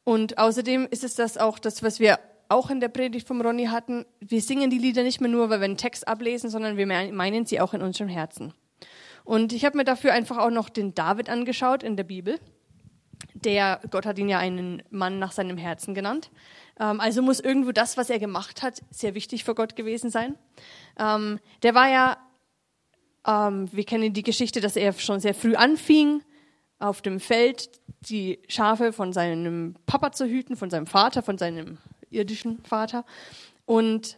Und 0.03 0.39
außerdem 0.39 0.87
ist 0.89 1.03
es 1.03 1.13
das 1.13 1.37
auch 1.37 1.59
das, 1.59 1.83
was 1.83 1.99
wir 1.99 2.19
auch 2.47 2.71
in 2.71 2.79
der 2.79 2.87
Predigt 2.87 3.27
vom 3.27 3.39
Ronny 3.39 3.65
hatten. 3.65 4.07
Wir 4.19 4.41
singen 4.41 4.71
die 4.71 4.79
Lieder 4.79 5.03
nicht 5.03 5.21
mehr 5.21 5.29
nur, 5.29 5.51
weil 5.51 5.59
wir 5.59 5.65
einen 5.65 5.77
Text 5.77 6.07
ablesen, 6.07 6.49
sondern 6.49 6.77
wir 6.77 6.87
meinen 6.87 7.45
sie 7.45 7.61
auch 7.61 7.75
in 7.75 7.83
unserem 7.83 8.09
Herzen. 8.09 8.55
Und 9.23 9.53
ich 9.53 9.65
habe 9.65 9.77
mir 9.77 9.83
dafür 9.83 10.13
einfach 10.13 10.39
auch 10.39 10.49
noch 10.49 10.67
den 10.67 10.95
David 10.95 11.29
angeschaut 11.29 11.83
in 11.83 11.95
der 11.95 12.05
Bibel. 12.05 12.39
Der, 13.35 13.81
Gott 13.91 14.07
hat 14.07 14.17
ihn 14.17 14.29
ja 14.29 14.39
einen 14.39 14.81
Mann 14.89 15.19
nach 15.19 15.31
seinem 15.31 15.57
Herzen 15.57 15.93
genannt. 15.93 16.31
Ähm, 16.79 16.99
also 16.99 17.21
muss 17.21 17.39
irgendwo 17.39 17.71
das, 17.71 17.97
was 17.97 18.09
er 18.09 18.17
gemacht 18.17 18.63
hat, 18.63 18.81
sehr 18.89 19.13
wichtig 19.13 19.43
für 19.43 19.53
Gott 19.53 19.75
gewesen 19.75 20.09
sein. 20.09 20.35
Ähm, 20.97 21.39
der 21.61 21.75
war 21.75 21.87
ja 21.87 22.17
ähm, 23.29 23.69
wir 23.71 23.83
kennen 23.83 24.13
die 24.13 24.23
Geschichte, 24.23 24.59
dass 24.59 24.75
er 24.75 24.93
schon 24.93 25.19
sehr 25.19 25.33
früh 25.33 25.55
anfing, 25.55 26.23
auf 26.79 27.01
dem 27.01 27.19
Feld 27.19 27.69
die 28.01 28.39
Schafe 28.47 28.93
von 28.93 29.13
seinem 29.13 29.75
Papa 29.85 30.11
zu 30.13 30.25
hüten, 30.25 30.55
von 30.55 30.69
seinem 30.69 30.87
Vater, 30.87 31.21
von 31.21 31.37
seinem 31.37 31.77
irdischen 32.09 32.63
Vater. 32.63 33.05
Und 33.65 34.17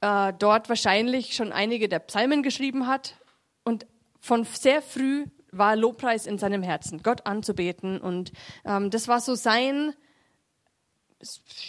äh, 0.00 0.32
dort 0.38 0.68
wahrscheinlich 0.68 1.34
schon 1.34 1.52
einige 1.52 1.88
der 1.88 2.00
Psalmen 2.00 2.42
geschrieben 2.42 2.86
hat. 2.86 3.16
Und 3.64 3.86
von 4.18 4.44
sehr 4.44 4.82
früh 4.82 5.26
war 5.52 5.76
Lobpreis 5.76 6.26
in 6.26 6.38
seinem 6.38 6.62
Herzen, 6.62 7.02
Gott 7.02 7.26
anzubeten. 7.26 8.00
Und 8.00 8.32
ähm, 8.64 8.90
das 8.90 9.06
war 9.06 9.20
so 9.20 9.34
sein, 9.34 9.94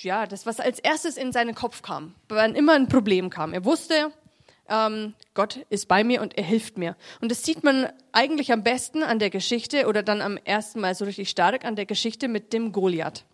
ja, 0.02 0.26
das, 0.26 0.46
was 0.46 0.60
als 0.60 0.80
erstes 0.80 1.18
in 1.18 1.32
seinen 1.32 1.54
Kopf 1.54 1.82
kam, 1.82 2.16
wann 2.30 2.56
immer 2.56 2.74
ein 2.74 2.88
Problem 2.88 3.30
kam. 3.30 3.54
Er 3.54 3.66
wusste, 3.66 4.12
ähm, 4.70 5.14
Gott 5.34 5.66
ist 5.70 5.88
bei 5.88 6.04
mir 6.04 6.22
und 6.22 6.38
er 6.38 6.44
hilft 6.44 6.78
mir. 6.78 6.96
Und 7.22 7.32
das 7.32 7.44
sieht 7.44 7.64
man 7.64 7.90
eigentlich 8.12 8.52
am 8.52 8.64
besten 8.64 9.04
an 9.04 9.20
der 9.20 9.30
Geschichte 9.30 9.88
oder 9.88 10.04
dann 10.04 10.22
am 10.22 10.38
ersten 10.38 10.80
Mal 10.80 10.96
so 10.96 11.06
richtig 11.06 11.30
stark 11.30 11.66
an 11.66 11.76
der 11.76 11.86
Geschichte 11.86 12.28
mit 12.28 12.54
dem 12.54 12.72
Goliath. 12.72 13.26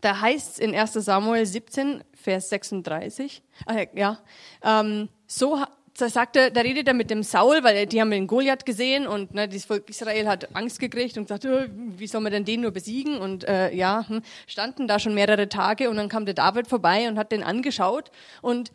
Da 0.00 0.20
heißt 0.20 0.52
es 0.52 0.58
in 0.58 0.74
1 0.74 0.92
Samuel 0.92 1.44
17, 1.44 2.04
Vers 2.14 2.48
36, 2.50 3.42
äh, 3.68 3.86
ja, 3.94 4.18
ähm, 4.62 5.08
so 5.26 5.60
da 5.98 6.26
da 6.50 6.60
redet 6.60 6.88
er 6.88 6.94
mit 6.94 7.10
dem 7.10 7.22
Saul, 7.22 7.64
weil 7.64 7.86
die 7.86 8.00
haben 8.00 8.10
den 8.10 8.26
Goliath 8.26 8.66
gesehen 8.66 9.06
und 9.06 9.34
ne, 9.34 9.48
das 9.48 9.64
Volk 9.64 9.88
Israel 9.88 10.28
hat 10.28 10.54
Angst 10.54 10.78
gekriegt 10.78 11.16
und 11.16 11.24
gesagt, 11.24 11.46
oh, 11.46 11.66
wie 11.70 12.06
soll 12.06 12.20
man 12.20 12.32
denn 12.32 12.44
den 12.44 12.60
nur 12.60 12.70
besiegen? 12.70 13.18
Und 13.18 13.44
äh, 13.44 13.74
ja, 13.74 14.06
hm, 14.06 14.22
standen 14.46 14.88
da 14.88 14.98
schon 14.98 15.14
mehrere 15.14 15.48
Tage 15.48 15.88
und 15.88 15.96
dann 15.96 16.08
kam 16.08 16.26
der 16.26 16.34
David 16.34 16.66
vorbei 16.68 17.08
und 17.08 17.18
hat 17.18 17.32
den 17.32 17.42
angeschaut 17.42 18.10
und 18.42 18.72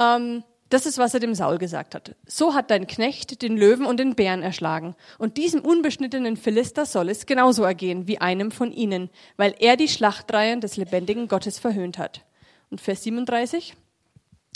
ähm, 0.00 0.42
das 0.70 0.86
ist, 0.86 0.98
was 0.98 1.14
er 1.14 1.20
dem 1.20 1.34
Saul 1.34 1.58
gesagt 1.58 1.94
hat. 1.94 2.16
So 2.26 2.54
hat 2.54 2.70
dein 2.70 2.86
Knecht 2.86 3.42
den 3.42 3.56
Löwen 3.56 3.86
und 3.86 3.98
den 3.98 4.14
Bären 4.14 4.42
erschlagen. 4.42 4.96
Und 5.18 5.36
diesem 5.36 5.60
unbeschnittenen 5.60 6.36
Philister 6.36 6.86
soll 6.86 7.10
es 7.10 7.26
genauso 7.26 7.64
ergehen 7.64 8.06
wie 8.06 8.18
einem 8.18 8.50
von 8.50 8.72
ihnen, 8.72 9.10
weil 9.36 9.54
er 9.58 9.76
die 9.76 9.88
Schlachtreihen 9.88 10.60
des 10.60 10.76
lebendigen 10.76 11.28
Gottes 11.28 11.58
verhöhnt 11.58 11.98
hat. 11.98 12.24
Und 12.70 12.80
Vers 12.80 13.02
37 13.04 13.76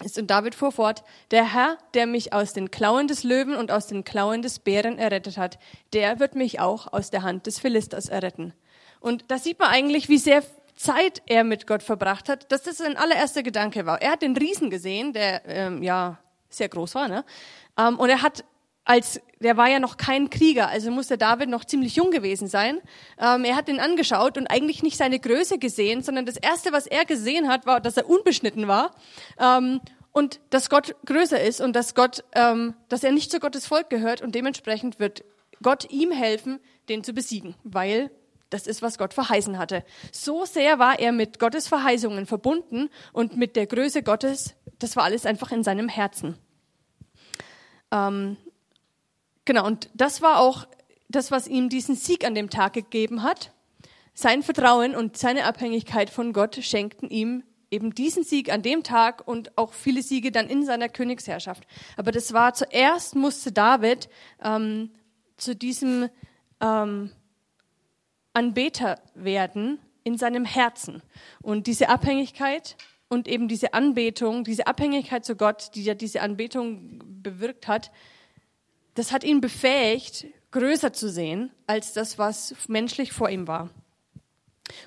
ist 0.04 0.18
und 0.18 0.30
David 0.30 0.54
fuhr 0.54 0.72
fort, 0.72 1.02
der 1.30 1.52
Herr, 1.52 1.76
der 1.94 2.06
mich 2.06 2.32
aus 2.32 2.52
den 2.52 2.70
Klauen 2.70 3.08
des 3.08 3.24
Löwen 3.24 3.54
und 3.54 3.70
aus 3.70 3.88
den 3.88 4.04
Klauen 4.04 4.42
des 4.42 4.60
Bären 4.60 4.98
errettet 4.98 5.36
hat, 5.36 5.58
der 5.92 6.20
wird 6.20 6.34
mich 6.34 6.60
auch 6.60 6.92
aus 6.92 7.10
der 7.10 7.22
Hand 7.22 7.46
des 7.46 7.58
Philisters 7.58 8.08
erretten. 8.08 8.52
Und 9.00 9.24
da 9.28 9.38
sieht 9.38 9.58
man 9.58 9.68
eigentlich, 9.68 10.08
wie 10.08 10.18
sehr 10.18 10.42
Zeit 10.78 11.22
er 11.26 11.44
mit 11.44 11.66
Gott 11.66 11.82
verbracht 11.82 12.28
hat, 12.28 12.50
dass 12.52 12.62
das 12.62 12.78
sein 12.78 12.96
allererster 12.96 13.42
Gedanke 13.42 13.84
war. 13.84 14.00
Er 14.00 14.12
hat 14.12 14.22
den 14.22 14.36
Riesen 14.36 14.70
gesehen, 14.70 15.12
der 15.12 15.42
ähm, 15.46 15.82
ja 15.82 16.18
sehr 16.48 16.68
groß 16.68 16.94
war, 16.94 17.08
ne? 17.08 17.24
Ähm, 17.76 17.98
und 17.98 18.08
er 18.08 18.22
hat 18.22 18.44
als 18.88 19.20
der 19.40 19.58
war 19.58 19.68
ja 19.68 19.80
noch 19.80 19.98
kein 19.98 20.30
Krieger, 20.30 20.68
also 20.68 20.90
muss 20.90 21.08
der 21.08 21.18
David 21.18 21.50
noch 21.50 21.64
ziemlich 21.64 21.94
jung 21.94 22.10
gewesen 22.10 22.48
sein. 22.48 22.80
Ähm, 23.20 23.44
er 23.44 23.54
hat 23.54 23.68
ihn 23.68 23.80
angeschaut 23.80 24.38
und 24.38 24.46
eigentlich 24.46 24.82
nicht 24.82 24.96
seine 24.96 25.20
Größe 25.20 25.58
gesehen, 25.58 26.02
sondern 26.02 26.24
das 26.24 26.38
erste, 26.38 26.72
was 26.72 26.86
er 26.86 27.04
gesehen 27.04 27.48
hat, 27.48 27.66
war, 27.66 27.80
dass 27.80 27.98
er 27.98 28.08
unbeschnitten 28.08 28.66
war 28.66 28.92
ähm, 29.38 29.80
und 30.12 30.40
dass 30.48 30.70
Gott 30.70 30.96
größer 31.04 31.40
ist 31.40 31.60
und 31.60 31.76
dass 31.76 31.94
Gott, 31.94 32.24
ähm, 32.34 32.74
dass 32.88 33.04
er 33.04 33.12
nicht 33.12 33.30
zu 33.30 33.40
Gottes 33.40 33.66
Volk 33.66 33.90
gehört 33.90 34.22
und 34.22 34.34
dementsprechend 34.34 34.98
wird 34.98 35.22
Gott 35.62 35.90
ihm 35.90 36.10
helfen, 36.10 36.58
den 36.88 37.04
zu 37.04 37.12
besiegen, 37.12 37.56
weil 37.64 38.10
das 38.50 38.66
ist, 38.66 38.82
was 38.82 38.98
Gott 38.98 39.14
verheißen 39.14 39.58
hatte. 39.58 39.84
So 40.12 40.44
sehr 40.44 40.78
war 40.78 40.98
er 40.98 41.12
mit 41.12 41.38
Gottes 41.38 41.68
Verheißungen 41.68 42.26
verbunden 42.26 42.88
und 43.12 43.36
mit 43.36 43.56
der 43.56 43.66
Größe 43.66 44.02
Gottes, 44.02 44.54
das 44.78 44.96
war 44.96 45.04
alles 45.04 45.26
einfach 45.26 45.52
in 45.52 45.62
seinem 45.64 45.88
Herzen. 45.88 46.36
Ähm, 47.90 48.36
Genau, 49.48 49.66
und 49.66 49.88
das 49.94 50.20
war 50.20 50.40
auch 50.40 50.68
das, 51.08 51.30
was 51.30 51.48
ihm 51.48 51.70
diesen 51.70 51.94
Sieg 51.94 52.26
an 52.26 52.34
dem 52.34 52.50
Tag 52.50 52.74
gegeben 52.74 53.22
hat. 53.22 53.50
Sein 54.12 54.42
Vertrauen 54.42 54.94
und 54.94 55.16
seine 55.16 55.46
Abhängigkeit 55.46 56.10
von 56.10 56.34
Gott 56.34 56.56
schenkten 56.56 57.08
ihm 57.08 57.44
eben 57.70 57.94
diesen 57.94 58.24
Sieg 58.24 58.52
an 58.52 58.60
dem 58.60 58.82
Tag 58.82 59.26
und 59.26 59.56
auch 59.56 59.72
viele 59.72 60.02
Siege 60.02 60.32
dann 60.32 60.48
in 60.48 60.66
seiner 60.66 60.90
Königsherrschaft. 60.90 61.66
Aber 61.96 62.12
das 62.12 62.34
war 62.34 62.52
zuerst 62.52 63.16
musste 63.16 63.50
David 63.50 64.10
ähm, 64.44 64.90
zu 65.38 65.56
diesem 65.56 66.10
ähm, 66.60 67.10
Anbeter 68.32 69.00
werden 69.14 69.78
in 70.04 70.16
seinem 70.16 70.44
Herzen. 70.44 71.02
Und 71.42 71.66
diese 71.66 71.88
Abhängigkeit 71.88 72.76
und 73.08 73.28
eben 73.28 73.48
diese 73.48 73.74
Anbetung, 73.74 74.44
diese 74.44 74.66
Abhängigkeit 74.66 75.24
zu 75.24 75.36
Gott, 75.36 75.70
die 75.74 75.84
ja 75.84 75.94
diese 75.94 76.22
Anbetung 76.22 77.02
bewirkt 77.22 77.68
hat, 77.68 77.90
das 78.94 79.12
hat 79.12 79.24
ihn 79.24 79.40
befähigt, 79.40 80.26
größer 80.50 80.92
zu 80.92 81.08
sehen 81.08 81.50
als 81.66 81.92
das, 81.92 82.18
was 82.18 82.54
menschlich 82.68 83.12
vor 83.12 83.28
ihm 83.28 83.46
war. 83.46 83.70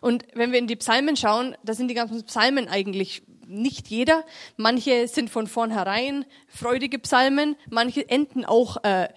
Und 0.02 0.26
wenn 0.34 0.52
wir 0.52 0.60
in 0.60 0.68
die 0.68 0.76
Psalmen 0.76 1.16
schauen, 1.16 1.56
da 1.64 1.74
sind 1.74 1.88
die 1.88 1.96
ganzen 1.96 2.24
Psalmen 2.26 2.68
eigentlich 2.68 3.24
nicht 3.48 3.88
jeder. 3.88 4.24
Manche 4.58 5.08
sind 5.08 5.30
von 5.30 5.48
vornherein 5.48 6.26
freudige 6.48 7.00
Psalmen, 7.00 7.56
manche 7.70 8.08
enden 8.08 8.46
auch 8.46 8.84
äh, 8.84 9.10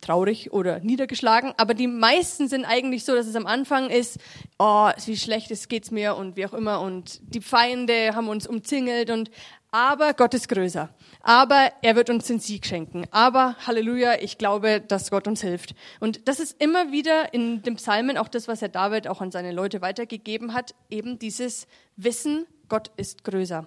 traurig 0.00 0.52
oder 0.52 0.80
niedergeschlagen, 0.80 1.52
aber 1.56 1.74
die 1.74 1.86
meisten 1.86 2.48
sind 2.48 2.64
eigentlich 2.64 3.04
so, 3.04 3.14
dass 3.14 3.26
es 3.26 3.36
am 3.36 3.46
Anfang 3.46 3.90
ist, 3.90 4.18
oh, 4.58 4.90
wie 5.04 5.16
schlecht 5.16 5.50
es 5.50 5.68
geht's 5.68 5.90
mir 5.90 6.16
und 6.16 6.36
wie 6.36 6.46
auch 6.46 6.54
immer 6.54 6.80
und 6.80 7.20
die 7.22 7.40
Feinde 7.40 8.14
haben 8.14 8.28
uns 8.28 8.46
umzingelt 8.46 9.10
und 9.10 9.30
aber 9.70 10.14
Gott 10.14 10.32
ist 10.32 10.48
größer. 10.48 10.88
Aber 11.20 11.72
er 11.82 11.94
wird 11.94 12.08
uns 12.08 12.26
den 12.26 12.40
Sieg 12.40 12.64
schenken. 12.64 13.06
Aber 13.10 13.54
Halleluja, 13.66 14.14
ich 14.20 14.38
glaube, 14.38 14.80
dass 14.80 15.10
Gott 15.10 15.28
uns 15.28 15.42
hilft. 15.42 15.74
Und 16.00 16.26
das 16.26 16.40
ist 16.40 16.60
immer 16.62 16.90
wieder 16.90 17.34
in 17.34 17.62
dem 17.62 17.76
Psalmen 17.76 18.16
auch 18.16 18.28
das, 18.28 18.48
was 18.48 18.62
Herr 18.62 18.70
David 18.70 19.08
auch 19.08 19.20
an 19.20 19.30
seine 19.30 19.52
Leute 19.52 19.82
weitergegeben 19.82 20.54
hat, 20.54 20.74
eben 20.88 21.18
dieses 21.18 21.66
Wissen, 21.96 22.46
Gott 22.68 22.90
ist 22.96 23.24
größer. 23.24 23.66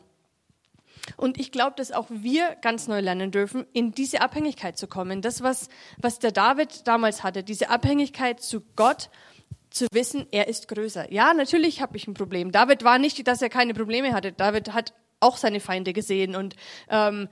Und 1.17 1.39
ich 1.39 1.51
glaube, 1.51 1.74
dass 1.75 1.91
auch 1.91 2.08
wir 2.10 2.55
ganz 2.62 2.88
neu 2.88 3.00
lernen 3.00 3.31
dürfen, 3.31 3.65
in 3.74 3.91
diese 3.91 4.22
Abhängigkeit 4.22 4.77
zu 4.77 4.88
kommen. 4.88 5.22
Das, 5.22 5.41
was, 5.41 5.70
was 5.98 6.20
der 6.20 6.31
David 6.31 6.88
damals 6.88 7.24
hatte, 7.24 7.43
diese 7.43 7.70
Abhängigkeit 7.70 8.41
zu 8.41 8.62
Gott, 8.75 9.10
zu 9.70 9.88
wissen, 9.91 10.27
er 10.31 10.48
ist 10.48 10.67
größer. 10.67 11.12
Ja, 11.12 11.34
natürlich 11.34 11.81
habe 11.81 11.98
ich 11.98 12.08
ein 12.08 12.13
Problem. 12.13 12.51
David 12.51 12.84
war 12.84 13.00
nicht, 13.00 13.25
dass 13.27 13.41
er 13.41 13.50
keine 13.50 13.74
Probleme 13.74 14.13
hatte. 14.13 14.31
David 14.34 14.74
hat 14.74 14.93
auch 15.20 15.38
seine 15.38 15.60
Feinde 15.60 15.93
gesehen 15.93 16.36
und 16.36 16.55
ähm, 16.89 17.29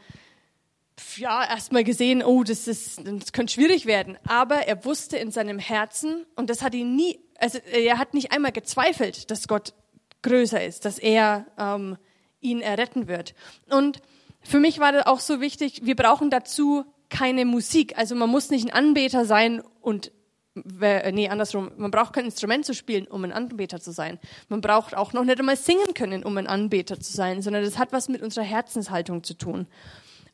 ja, 1.16 1.46
erstmal 1.46 1.84
gesehen, 1.84 2.24
oh, 2.24 2.44
das, 2.44 2.68
ist, 2.68 3.02
das 3.06 3.32
könnte 3.34 3.54
schwierig 3.54 3.86
werden. 3.86 4.18
Aber 4.28 4.68
er 4.68 4.84
wusste 4.86 5.18
in 5.18 5.32
seinem 5.32 5.60
Herzen, 5.60 6.26
und 6.36 6.50
das 6.50 6.62
hat 6.62 6.76
ihn 6.76 6.96
nie, 6.96 7.20
also 7.38 7.60
er 7.72 7.98
hat 7.98 8.14
nicht 8.14 8.32
einmal 8.32 8.52
gezweifelt, 8.52 9.32
dass 9.32 9.48
Gott 9.48 9.74
größer 10.22 10.64
ist, 10.64 10.86
dass 10.86 11.00
er 11.00 11.46
ähm, 11.58 11.98
ihn 12.42 12.62
erretten 12.62 13.08
wird. 13.08 13.34
Und 13.70 14.02
für 14.42 14.60
mich 14.60 14.80
war 14.80 14.92
das 14.92 15.06
auch 15.06 15.20
so 15.20 15.42
wichtig, 15.42 15.82
wir 15.84 15.96
brauchen 15.96 16.30
dazu 16.30 16.86
keine 17.10 17.46
Musik. 17.46 17.98
Also 17.98 18.16
man 18.16 18.30
muss 18.30 18.50
nicht 18.50 18.68
ein 18.68 18.74
Anbeter 18.74 19.26
sein 19.26 19.62
und 19.82 20.12
nee, 20.56 21.30
andersrum, 21.30 21.72
man 21.78 21.92
braucht 21.92 22.14
kein 22.14 22.26
Instrument 22.26 22.66
zu 22.66 22.74
spielen, 22.74 23.08
um 23.08 23.24
ein 23.24 23.32
Anbeter 23.32 23.80
zu 23.80 23.92
sein. 23.92 24.20
Man 24.48 24.62
braucht 24.62 24.96
auch 24.96 25.14
noch 25.14 25.24
nicht 25.24 25.40
einmal 25.40 25.56
singen 25.56 25.94
können, 25.94 26.24
um 26.24 26.38
ein 26.38 26.48
Anbeter 26.48 27.00
zu 27.00 27.14
sein, 27.14 27.42
sondern 27.42 27.64
das 27.64 27.78
hat 27.78 27.92
was 27.92 28.10
mit 28.10 28.22
unserer 28.22 28.46
Herzenshaltung 28.46 29.24
zu 29.24 29.36
tun. 29.36 29.68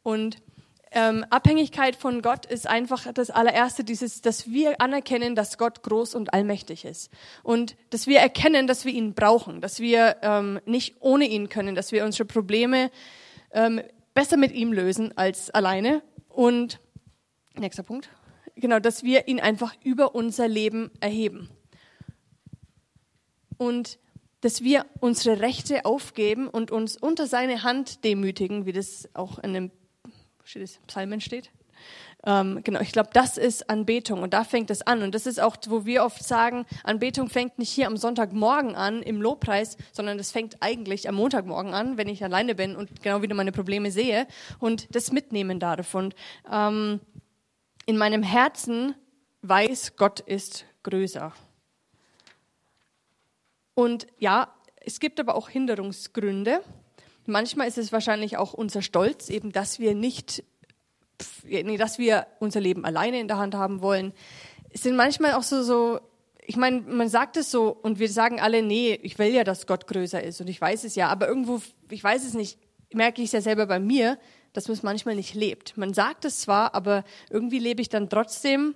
Und 0.03 0.37
ähm, 0.95 1.23
Abhängigkeit 1.29 1.95
von 1.95 2.23
Gott 2.23 2.47
ist 2.47 2.67
einfach 2.67 3.13
das 3.13 3.29
allererste, 3.29 3.83
dieses, 3.83 4.21
dass 4.21 4.49
wir 4.49 4.81
anerkennen, 4.81 5.35
dass 5.35 5.59
Gott 5.59 5.83
groß 5.83 6.15
und 6.15 6.33
allmächtig 6.33 6.85
ist. 6.85 7.11
Und 7.43 7.75
dass 7.91 8.07
wir 8.07 8.19
erkennen, 8.19 8.65
dass 8.65 8.85
wir 8.85 8.93
ihn 8.93 9.13
brauchen, 9.13 9.61
dass 9.61 9.79
wir 9.79 10.17
ähm, 10.23 10.59
nicht 10.65 10.95
ohne 11.01 11.25
ihn 11.25 11.49
können, 11.49 11.75
dass 11.75 11.91
wir 11.91 12.03
unsere 12.03 12.25
Probleme 12.25 12.89
ähm, 13.51 13.81
besser 14.13 14.37
mit 14.37 14.53
ihm 14.53 14.73
lösen 14.73 15.15
als 15.15 15.51
alleine. 15.51 16.01
Und 16.29 16.79
nächster 17.55 17.83
Punkt 17.83 18.09
genau, 18.55 18.79
dass 18.79 19.03
wir 19.03 19.27
ihn 19.27 19.39
einfach 19.39 19.75
über 19.83 20.15
unser 20.15 20.47
Leben 20.47 20.91
erheben. 20.99 21.49
Und 23.57 23.99
dass 24.41 24.61
wir 24.63 24.85
unsere 24.99 25.39
Rechte 25.39 25.85
aufgeben 25.85 26.47
und 26.47 26.71
uns 26.71 26.97
unter 26.97 27.27
seine 27.27 27.63
Hand 27.63 28.03
demütigen, 28.03 28.65
wie 28.65 28.73
das 28.73 29.09
auch 29.13 29.39
in 29.39 29.53
dem 29.53 29.71
steht 30.45 30.63
das, 30.63 30.79
Psalmen 30.87 31.21
steht. 31.21 31.51
Ähm, 32.25 32.61
genau, 32.63 32.79
ich 32.79 32.91
glaube, 32.91 33.09
das 33.13 33.37
ist 33.37 33.69
Anbetung 33.69 34.23
und 34.23 34.33
da 34.33 34.43
fängt 34.43 34.71
es 34.71 34.81
an. 34.81 35.03
Und 35.03 35.13
das 35.13 35.27
ist 35.27 35.39
auch, 35.39 35.57
wo 35.67 35.85
wir 35.85 36.03
oft 36.03 36.23
sagen, 36.23 36.65
Anbetung 36.83 37.29
fängt 37.29 37.59
nicht 37.59 37.69
hier 37.69 37.87
am 37.87 37.97
Sonntagmorgen 37.97 38.75
an 38.75 39.03
im 39.03 39.21
Lobpreis, 39.21 39.77
sondern 39.91 40.17
das 40.17 40.31
fängt 40.31 40.57
eigentlich 40.61 41.07
am 41.07 41.15
Montagmorgen 41.15 41.73
an, 41.73 41.97
wenn 41.97 42.07
ich 42.07 42.23
alleine 42.23 42.55
bin 42.55 42.75
und 42.75 43.01
genau 43.03 43.21
wieder 43.21 43.35
meine 43.35 43.51
Probleme 43.51 43.91
sehe 43.91 44.25
und 44.59 44.93
das 44.95 45.11
mitnehmen 45.11 45.59
darf. 45.59 45.93
Und 45.93 46.15
ähm, 46.51 46.99
in 47.85 47.97
meinem 47.97 48.23
Herzen 48.23 48.95
weiß, 49.43 49.95
Gott 49.95 50.19
ist 50.21 50.65
größer. 50.81 51.31
Und 53.75 54.07
ja, 54.17 54.51
es 54.77 54.99
gibt 54.99 55.19
aber 55.19 55.35
auch 55.35 55.49
Hinderungsgründe. 55.49 56.61
Manchmal 57.25 57.67
ist 57.67 57.77
es 57.77 57.91
wahrscheinlich 57.91 58.37
auch 58.37 58.53
unser 58.53 58.81
Stolz, 58.81 59.29
eben, 59.29 59.51
dass 59.51 59.79
wir 59.79 59.95
nicht, 59.95 60.43
nee, 61.43 61.77
dass 61.77 61.97
wir 61.97 62.27
unser 62.39 62.59
Leben 62.59 62.85
alleine 62.85 63.19
in 63.19 63.27
der 63.27 63.37
Hand 63.37 63.55
haben 63.55 63.81
wollen. 63.81 64.13
Es 64.69 64.83
sind 64.83 64.95
manchmal 64.95 65.33
auch 65.33 65.43
so, 65.43 65.63
so, 65.63 65.99
ich 66.45 66.57
meine, 66.57 66.81
man 66.81 67.09
sagt 67.09 67.37
es 67.37 67.49
so 67.49 67.69
und 67.69 67.99
wir 67.99 68.09
sagen 68.09 68.39
alle, 68.39 68.61
nee, 68.61 68.99
ich 69.01 69.17
will 69.17 69.33
ja, 69.33 69.43
dass 69.43 69.67
Gott 69.67 69.87
größer 69.87 70.23
ist 70.23 70.41
und 70.41 70.49
ich 70.49 70.61
weiß 70.61 70.83
es 70.83 70.95
ja, 70.95 71.09
aber 71.09 71.27
irgendwo, 71.27 71.61
ich 71.89 72.03
weiß 72.03 72.25
es 72.25 72.33
nicht, 72.33 72.59
merke 72.93 73.21
ich 73.21 73.27
es 73.27 73.33
ja 73.33 73.41
selber 73.41 73.65
bei 73.65 73.79
mir, 73.79 74.17
dass 74.53 74.67
man 74.67 74.77
es 74.77 74.83
manchmal 74.83 75.15
nicht 75.15 75.33
lebt. 75.33 75.75
Man 75.77 75.93
sagt 75.93 76.25
es 76.25 76.41
zwar, 76.41 76.75
aber 76.75 77.03
irgendwie 77.29 77.59
lebe 77.59 77.81
ich 77.81 77.89
dann 77.89 78.09
trotzdem, 78.09 78.75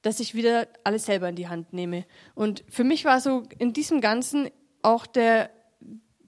dass 0.00 0.20
ich 0.20 0.34
wieder 0.34 0.66
alles 0.84 1.04
selber 1.04 1.28
in 1.28 1.36
die 1.36 1.48
Hand 1.48 1.72
nehme. 1.72 2.04
Und 2.34 2.64
für 2.68 2.84
mich 2.84 3.04
war 3.04 3.20
so 3.20 3.44
in 3.58 3.72
diesem 3.72 4.00
Ganzen 4.00 4.50
auch 4.82 5.06
der, 5.06 5.50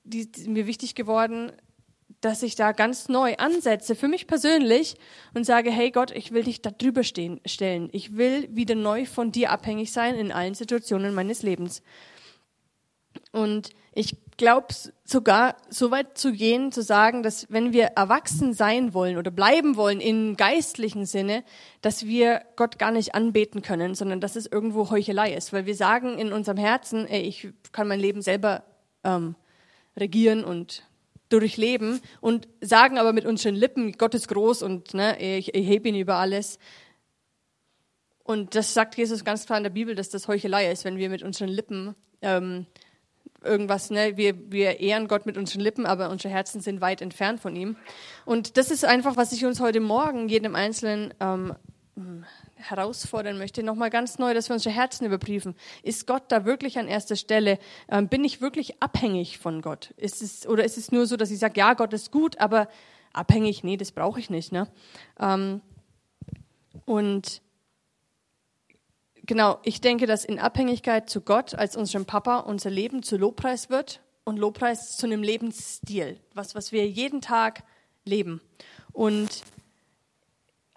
die, 0.05 0.31
die, 0.31 0.49
mir 0.49 0.67
wichtig 0.67 0.95
geworden, 0.95 1.53
dass 2.21 2.43
ich 2.43 2.55
da 2.55 2.73
ganz 2.73 3.09
neu 3.09 3.37
ansetze, 3.37 3.95
für 3.95 4.09
mich 4.09 4.27
persönlich, 4.27 4.97
und 5.35 5.45
sage, 5.45 5.71
hey 5.71 5.91
Gott, 5.91 6.11
ich 6.11 6.33
will 6.33 6.45
dich 6.45 6.63
da 6.63 6.71
drüber 6.71 7.03
stehen, 7.03 7.41
stellen. 7.45 7.89
Ich 7.93 8.17
will 8.17 8.49
wieder 8.55 8.75
neu 8.75 9.05
von 9.05 9.33
dir 9.33 9.51
abhängig 9.51 9.93
sein 9.93 10.15
in 10.15 10.33
allen 10.33 10.55
Situationen 10.55 11.15
meines 11.15 11.43
Lebens. 11.43 11.83
Und 13.33 13.71
ich 13.93 14.17
glaube 14.37 14.69
sogar 15.05 15.57
so 15.69 15.91
weit 15.91 16.19
zu 16.19 16.33
gehen, 16.33 16.73
zu 16.73 16.83
sagen, 16.83 17.23
dass 17.23 17.47
wenn 17.51 17.73
wir 17.73 17.85
erwachsen 17.97 18.53
sein 18.55 18.95
wollen 18.95 19.17
oder 19.17 19.31
bleiben 19.31 19.77
wollen 19.77 20.01
im 20.01 20.37
geistlichen 20.37 21.07
Sinne, 21.07 21.45
dass 21.81 22.07
wir 22.07 22.43
Gott 22.57 22.79
gar 22.79 22.91
nicht 22.91 23.15
anbeten 23.15 23.63
können, 23.63 23.95
sondern 23.95 24.21
dass 24.21 24.35
es 24.37 24.47
irgendwo 24.47 24.91
Heuchelei 24.91 25.35
ist. 25.35 25.53
Weil 25.53 25.67
wir 25.67 25.77
sagen 25.77 26.19
in 26.19 26.33
unserem 26.33 26.59
Herzen, 26.59 27.07
ey, 27.07 27.23
ich 27.23 27.49
kann 27.73 27.87
mein 27.87 28.01
Leben 28.01 28.23
selber 28.23 28.65
ähm, 29.05 29.37
regieren 29.97 30.45
und 30.45 30.85
durchleben 31.29 32.01
und 32.21 32.49
sagen 32.61 32.99
aber 32.99 33.13
mit 33.13 33.25
unseren 33.25 33.55
Lippen, 33.55 33.93
Gott 33.93 34.15
ist 34.15 34.29
groß 34.29 34.63
und 34.63 34.95
ne, 34.95 35.21
ich, 35.21 35.55
ich 35.55 35.67
hebe 35.67 35.89
ihn 35.89 35.97
über 35.97 36.17
alles. 36.17 36.59
Und 38.23 38.55
das 38.55 38.73
sagt 38.73 38.97
Jesus 38.97 39.25
ganz 39.25 39.45
klar 39.47 39.59
in 39.59 39.65
der 39.65 39.71
Bibel, 39.71 39.95
dass 39.95 40.09
das 40.09 40.29
Heuchelei 40.29 40.71
ist, 40.71 40.85
wenn 40.85 40.97
wir 40.97 41.11
mit 41.11 41.23
unseren 41.23 41.49
Lippen 41.49 41.95
ähm, 42.23 42.67
irgendwas, 43.43 43.91
ne? 43.91 44.17
wir, 44.17 44.51
wir 44.51 44.81
ehren 44.81 45.09
Gott 45.09 45.27
mit 45.27 45.37
unseren 45.37 45.61
Lippen, 45.61 45.87
aber 45.87 46.09
unsere 46.09 46.33
Herzen 46.33 46.61
sind 46.61 46.81
weit 46.81 47.03
entfernt 47.03 47.41
von 47.41 47.55
ihm. 47.55 47.77
Und 48.25 48.57
das 48.57 48.71
ist 48.71 48.85
einfach, 48.85 49.17
was 49.17 49.33
ich 49.33 49.45
uns 49.45 49.61
heute 49.61 49.81
Morgen 49.81 50.29
jedem 50.29 50.55
Einzelnen 50.55 51.13
ähm, 51.21 51.55
herausfordern 52.71 53.39
möchte, 53.39 53.63
nochmal 53.63 53.91
ganz 53.91 54.19
neu, 54.19 54.35
dass 54.35 54.49
wir 54.49 54.55
unsere 54.55 54.75
Herzen 54.75 55.07
überprüfen. 55.07 55.55
Ist 55.83 56.07
Gott 56.07 56.25
da 56.29 56.45
wirklich 56.45 56.79
an 56.79 56.89
erster 56.89 57.17
Stelle? 57.17 57.59
Ähm, 57.89 58.09
bin 58.09 58.25
ich 58.25 58.41
wirklich 58.41 58.83
abhängig 58.83 59.39
von 59.39 59.63
Gott? 59.63 59.91
Ist 59.97 60.23
es, 60.23 60.47
oder 60.47 60.65
ist 60.65 60.79
es 60.79 60.93
nur 60.93 61.07
so, 61.07 61.17
dass 61.17 61.31
ich 61.31 61.39
sage, 61.39 61.59
ja, 61.61 61.75
Gott 61.75 61.93
ist 61.93 62.11
gut, 62.11 62.39
aber 62.39 62.69
abhängig, 63.13 63.65
nee, 63.65 63.77
das 63.77 63.93
brauche 63.93 64.21
ich 64.21 64.31
nicht. 64.31 64.53
Ne? 64.53 64.69
Ähm, 65.19 65.61
und 66.85 67.41
genau, 69.25 69.59
ich 69.63 69.81
denke, 69.81 70.07
dass 70.07 70.25
in 70.25 70.39
Abhängigkeit 70.39 71.09
zu 71.09 71.21
Gott 71.21 71.55
als 71.55 71.77
unserem 71.77 72.05
Papa 72.05 72.39
unser 72.39 72.71
Leben 72.71 73.03
zu 73.03 73.17
Lobpreis 73.17 73.71
wird 73.71 74.01
und 74.25 74.39
Lobpreis 74.39 74.97
zu 74.97 75.07
einem 75.07 75.23
Lebensstil, 75.23 76.21
was, 76.35 76.55
was 76.55 76.73
wir 76.73 76.87
jeden 76.89 77.21
Tag 77.21 77.63
leben. 78.05 78.41
Und 78.93 79.43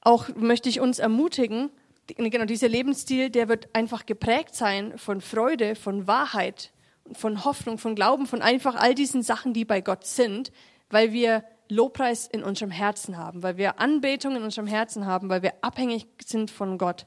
auch 0.07 0.29
möchte 0.37 0.69
ich 0.69 0.79
uns 0.79 0.99
ermutigen, 0.99 1.69
genau 2.07 2.45
dieser 2.45 2.69
Lebensstil, 2.69 3.29
der 3.29 3.49
wird 3.49 3.67
einfach 3.73 4.05
geprägt 4.05 4.55
sein 4.55 4.97
von 4.97 5.19
Freude, 5.19 5.75
von 5.75 6.07
Wahrheit, 6.07 6.71
von 7.11 7.43
Hoffnung, 7.43 7.77
von 7.77 7.93
Glauben, 7.93 8.25
von 8.25 8.41
einfach 8.41 8.75
all 8.75 8.95
diesen 8.95 9.21
Sachen, 9.21 9.53
die 9.53 9.65
bei 9.65 9.81
Gott 9.81 10.05
sind, 10.05 10.53
weil 10.89 11.11
wir 11.11 11.43
Lobpreis 11.67 12.25
in 12.25 12.41
unserem 12.41 12.71
Herzen 12.71 13.17
haben, 13.17 13.43
weil 13.43 13.57
wir 13.57 13.81
Anbetung 13.81 14.37
in 14.37 14.43
unserem 14.43 14.67
Herzen 14.67 15.05
haben, 15.05 15.27
weil 15.27 15.41
wir 15.41 15.55
abhängig 15.59 16.07
sind 16.25 16.51
von 16.51 16.77
Gott. 16.77 17.05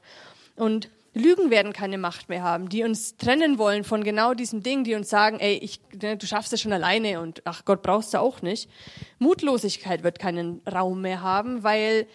Und 0.55 0.91
Lügen 1.15 1.49
werden 1.49 1.73
keine 1.73 1.97
Macht 1.97 2.29
mehr 2.29 2.43
haben, 2.43 2.69
die 2.69 2.83
uns 2.83 3.17
trennen 3.17 3.57
wollen 3.57 3.83
von 3.83 4.03
genau 4.03 4.35
diesem 4.35 4.61
Ding, 4.61 4.83
die 4.83 4.93
uns 4.93 5.09
sagen, 5.09 5.39
ey, 5.39 5.55
ich, 5.55 5.81
ne, 5.99 6.17
du 6.17 6.27
schaffst 6.27 6.53
es 6.53 6.61
schon 6.61 6.71
alleine 6.71 7.19
und 7.19 7.41
ach 7.45 7.65
Gott 7.65 7.81
brauchst 7.81 8.13
du 8.13 8.19
auch 8.19 8.43
nicht. 8.43 8.69
Mutlosigkeit 9.17 10.03
wird 10.03 10.19
keinen 10.19 10.61
Raum 10.71 11.01
mehr 11.01 11.21
haben, 11.21 11.63
weil 11.63 12.05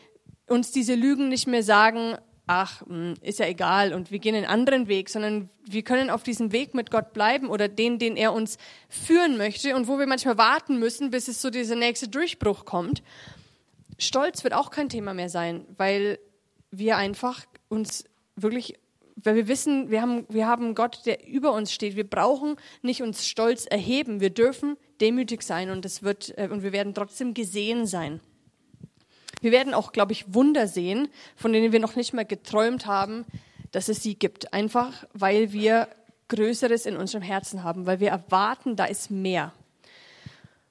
uns 0.46 0.70
diese 0.70 0.94
Lügen 0.94 1.28
nicht 1.28 1.46
mehr 1.46 1.62
sagen, 1.62 2.16
ach, 2.46 2.82
hm, 2.86 3.14
ist 3.20 3.38
ja 3.38 3.46
egal 3.46 3.92
und 3.92 4.10
wir 4.10 4.18
gehen 4.18 4.34
einen 4.34 4.46
anderen 4.46 4.88
Weg, 4.88 5.08
sondern 5.08 5.50
wir 5.64 5.82
können 5.82 6.10
auf 6.10 6.22
diesem 6.22 6.52
Weg 6.52 6.74
mit 6.74 6.90
Gott 6.90 7.12
bleiben 7.12 7.48
oder 7.48 7.68
den, 7.68 7.98
den 7.98 8.16
er 8.16 8.32
uns 8.32 8.56
führen 8.88 9.36
möchte 9.36 9.74
und 9.74 9.88
wo 9.88 9.98
wir 9.98 10.06
manchmal 10.06 10.38
warten 10.38 10.78
müssen, 10.78 11.10
bis 11.10 11.28
es 11.28 11.42
so 11.42 11.50
dieser 11.50 11.74
nächste 11.74 12.08
Durchbruch 12.08 12.64
kommt. 12.64 13.02
Stolz 13.98 14.44
wird 14.44 14.54
auch 14.54 14.70
kein 14.70 14.88
Thema 14.88 15.14
mehr 15.14 15.28
sein, 15.28 15.64
weil 15.76 16.18
wir 16.70 16.96
einfach 16.96 17.44
uns 17.68 18.04
wirklich, 18.36 18.78
weil 19.16 19.34
wir 19.34 19.48
wissen, 19.48 19.90
wir 19.90 20.02
haben, 20.02 20.26
wir 20.28 20.46
haben 20.46 20.74
Gott, 20.74 21.00
der 21.06 21.26
über 21.26 21.52
uns 21.52 21.72
steht. 21.72 21.96
Wir 21.96 22.08
brauchen 22.08 22.56
nicht 22.82 23.02
uns 23.02 23.26
stolz 23.26 23.66
erheben. 23.66 24.20
Wir 24.20 24.30
dürfen 24.30 24.76
demütig 25.00 25.42
sein 25.42 25.70
und 25.70 25.84
es 25.84 26.02
wird, 26.02 26.36
äh, 26.36 26.48
und 26.50 26.62
wir 26.62 26.72
werden 26.72 26.94
trotzdem 26.94 27.34
gesehen 27.34 27.86
sein. 27.86 28.20
Wir 29.40 29.52
werden 29.52 29.74
auch, 29.74 29.92
glaube 29.92 30.12
ich, 30.12 30.34
Wunder 30.34 30.66
sehen, 30.66 31.08
von 31.36 31.52
denen 31.52 31.72
wir 31.72 31.80
noch 31.80 31.96
nicht 31.96 32.14
mal 32.14 32.24
geträumt 32.24 32.86
haben, 32.86 33.24
dass 33.72 33.88
es 33.88 34.02
sie 34.02 34.14
gibt. 34.14 34.52
Einfach, 34.52 35.06
weil 35.12 35.52
wir 35.52 35.88
Größeres 36.28 36.86
in 36.86 36.96
unserem 36.96 37.22
Herzen 37.22 37.62
haben, 37.62 37.86
weil 37.86 38.00
wir 38.00 38.10
erwarten, 38.10 38.76
da 38.76 38.86
ist 38.86 39.10
mehr. 39.10 39.52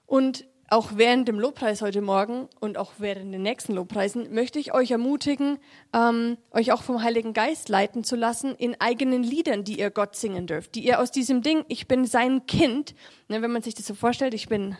Und 0.05 0.45
auch 0.67 0.93
während 0.95 1.27
dem 1.27 1.39
Lobpreis 1.39 1.81
heute 1.81 2.01
Morgen 2.01 2.49
und 2.59 2.77
auch 2.77 2.93
während 2.97 3.33
den 3.33 3.43
nächsten 3.43 3.73
Lobpreisen 3.73 4.33
möchte 4.33 4.57
ich 4.57 4.73
euch 4.73 4.91
ermutigen, 4.91 5.59
ähm, 5.93 6.37
euch 6.51 6.71
auch 6.71 6.81
vom 6.81 7.03
Heiligen 7.03 7.33
Geist 7.33 7.69
leiten 7.69 8.03
zu 8.03 8.15
lassen 8.15 8.55
in 8.55 8.75
eigenen 8.81 9.21
Liedern, 9.21 9.63
die 9.63 9.79
ihr 9.79 9.91
Gott 9.91 10.15
singen 10.15 10.47
dürft, 10.47 10.73
die 10.75 10.83
ihr 10.83 10.99
aus 10.99 11.11
diesem 11.11 11.43
Ding, 11.43 11.63
ich 11.67 11.87
bin 11.87 12.05
sein 12.05 12.47
Kind, 12.47 12.95
ne, 13.27 13.41
wenn 13.43 13.51
man 13.51 13.61
sich 13.61 13.75
das 13.75 13.85
so 13.85 13.93
vorstellt, 13.93 14.33
ich 14.33 14.49
bin 14.49 14.75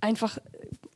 einfach 0.00 0.38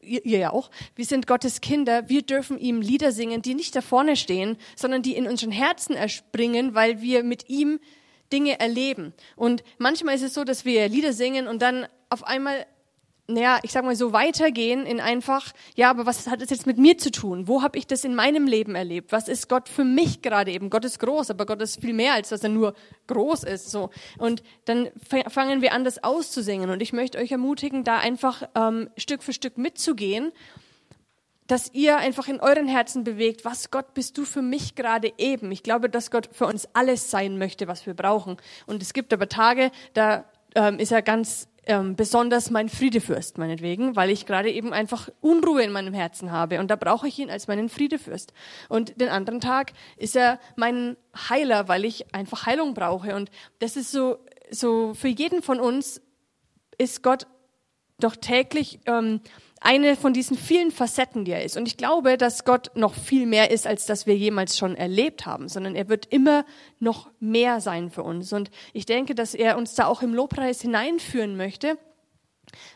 ihr, 0.04 0.38
ja 0.38 0.52
auch, 0.52 0.70
wir 0.94 1.04
sind 1.04 1.26
Gottes 1.26 1.60
Kinder, 1.60 2.08
wir 2.08 2.22
dürfen 2.22 2.58
ihm 2.58 2.80
Lieder 2.80 3.12
singen, 3.12 3.42
die 3.42 3.54
nicht 3.54 3.74
da 3.74 3.80
vorne 3.80 4.16
stehen, 4.16 4.56
sondern 4.76 5.02
die 5.02 5.16
in 5.16 5.26
unseren 5.26 5.50
Herzen 5.50 5.96
erspringen, 5.96 6.74
weil 6.74 7.00
wir 7.00 7.22
mit 7.22 7.48
ihm 7.48 7.80
Dinge 8.32 8.58
erleben. 8.58 9.12
Und 9.36 9.62
manchmal 9.78 10.14
ist 10.14 10.22
es 10.22 10.34
so, 10.34 10.44
dass 10.44 10.64
wir 10.64 10.88
Lieder 10.88 11.12
singen 11.12 11.46
und 11.46 11.62
dann 11.62 11.86
auf 12.10 12.24
einmal 12.24 12.66
naja, 13.26 13.58
ich 13.62 13.72
sag 13.72 13.84
mal 13.84 13.96
so 13.96 14.12
weitergehen 14.12 14.84
in 14.84 15.00
einfach, 15.00 15.52
ja, 15.76 15.88
aber 15.88 16.04
was 16.04 16.26
hat 16.26 16.42
das 16.42 16.50
jetzt 16.50 16.66
mit 16.66 16.76
mir 16.76 16.98
zu 16.98 17.10
tun? 17.10 17.48
Wo 17.48 17.62
habe 17.62 17.78
ich 17.78 17.86
das 17.86 18.04
in 18.04 18.14
meinem 18.14 18.46
Leben 18.46 18.74
erlebt? 18.74 19.12
Was 19.12 19.28
ist 19.28 19.48
Gott 19.48 19.68
für 19.68 19.84
mich 19.84 20.20
gerade 20.20 20.50
eben? 20.50 20.68
Gott 20.68 20.84
ist 20.84 20.98
groß, 20.98 21.30
aber 21.30 21.46
Gott 21.46 21.62
ist 21.62 21.80
viel 21.80 21.94
mehr, 21.94 22.12
als 22.12 22.28
dass 22.28 22.42
er 22.42 22.50
nur 22.50 22.74
groß 23.06 23.44
ist. 23.44 23.70
So 23.70 23.88
und 24.18 24.42
dann 24.66 24.90
fangen 25.30 25.62
wir 25.62 25.72
an, 25.72 25.84
das 25.84 26.04
auszusingen. 26.04 26.68
Und 26.68 26.82
ich 26.82 26.92
möchte 26.92 27.18
euch 27.18 27.32
ermutigen, 27.32 27.82
da 27.82 27.98
einfach 27.98 28.42
ähm, 28.54 28.90
Stück 28.98 29.22
für 29.22 29.32
Stück 29.32 29.56
mitzugehen, 29.56 30.30
dass 31.46 31.72
ihr 31.72 31.96
einfach 31.96 32.28
in 32.28 32.40
euren 32.40 32.68
Herzen 32.68 33.04
bewegt, 33.04 33.44
was 33.44 33.70
Gott 33.70 33.94
bist 33.94 34.18
du 34.18 34.24
für 34.24 34.42
mich 34.42 34.74
gerade 34.74 35.12
eben? 35.16 35.50
Ich 35.50 35.62
glaube, 35.62 35.88
dass 35.88 36.10
Gott 36.10 36.28
für 36.32 36.46
uns 36.46 36.68
alles 36.74 37.10
sein 37.10 37.38
möchte, 37.38 37.68
was 37.68 37.86
wir 37.86 37.94
brauchen. 37.94 38.36
Und 38.66 38.82
es 38.82 38.92
gibt 38.92 39.12
aber 39.12 39.28
Tage, 39.28 39.70
da 39.94 40.24
ähm, 40.54 40.78
ist 40.78 40.92
er 40.92 41.02
ganz 41.02 41.48
ähm, 41.66 41.96
besonders 41.96 42.50
mein 42.50 42.68
Friedefürst, 42.68 43.38
meinetwegen, 43.38 43.96
weil 43.96 44.10
ich 44.10 44.26
gerade 44.26 44.50
eben 44.50 44.72
einfach 44.72 45.08
Unruhe 45.20 45.62
in 45.62 45.72
meinem 45.72 45.94
Herzen 45.94 46.32
habe 46.32 46.60
und 46.60 46.70
da 46.70 46.76
brauche 46.76 47.08
ich 47.08 47.18
ihn 47.18 47.30
als 47.30 47.48
meinen 47.48 47.68
Friedefürst. 47.68 48.32
Und 48.68 49.00
den 49.00 49.08
anderen 49.08 49.40
Tag 49.40 49.72
ist 49.96 50.16
er 50.16 50.38
mein 50.56 50.96
Heiler, 51.28 51.68
weil 51.68 51.84
ich 51.84 52.14
einfach 52.14 52.46
Heilung 52.46 52.74
brauche. 52.74 53.14
Und 53.14 53.30
das 53.58 53.76
ist 53.76 53.92
so, 53.92 54.18
so 54.50 54.94
für 54.94 55.08
jeden 55.08 55.42
von 55.42 55.60
uns 55.60 56.00
ist 56.78 57.02
Gott 57.02 57.26
doch 58.04 58.16
täglich 58.16 58.78
ähm, 58.86 59.20
eine 59.60 59.96
von 59.96 60.12
diesen 60.12 60.36
vielen 60.36 60.70
Facetten, 60.70 61.24
die 61.24 61.32
er 61.32 61.42
ist. 61.42 61.56
Und 61.56 61.66
ich 61.66 61.78
glaube, 61.78 62.18
dass 62.18 62.44
Gott 62.44 62.70
noch 62.74 62.94
viel 62.94 63.24
mehr 63.24 63.50
ist, 63.50 63.66
als 63.66 63.86
das 63.86 64.06
wir 64.06 64.14
jemals 64.14 64.58
schon 64.58 64.76
erlebt 64.76 65.24
haben, 65.24 65.48
sondern 65.48 65.74
er 65.74 65.88
wird 65.88 66.06
immer 66.06 66.44
noch 66.80 67.10
mehr 67.18 67.62
sein 67.62 67.90
für 67.90 68.02
uns. 68.02 68.32
Und 68.34 68.50
ich 68.74 68.84
denke, 68.84 69.14
dass 69.14 69.34
er 69.34 69.56
uns 69.56 69.74
da 69.74 69.86
auch 69.86 70.02
im 70.02 70.12
Lobpreis 70.12 70.60
hineinführen 70.60 71.36
möchte, 71.38 71.78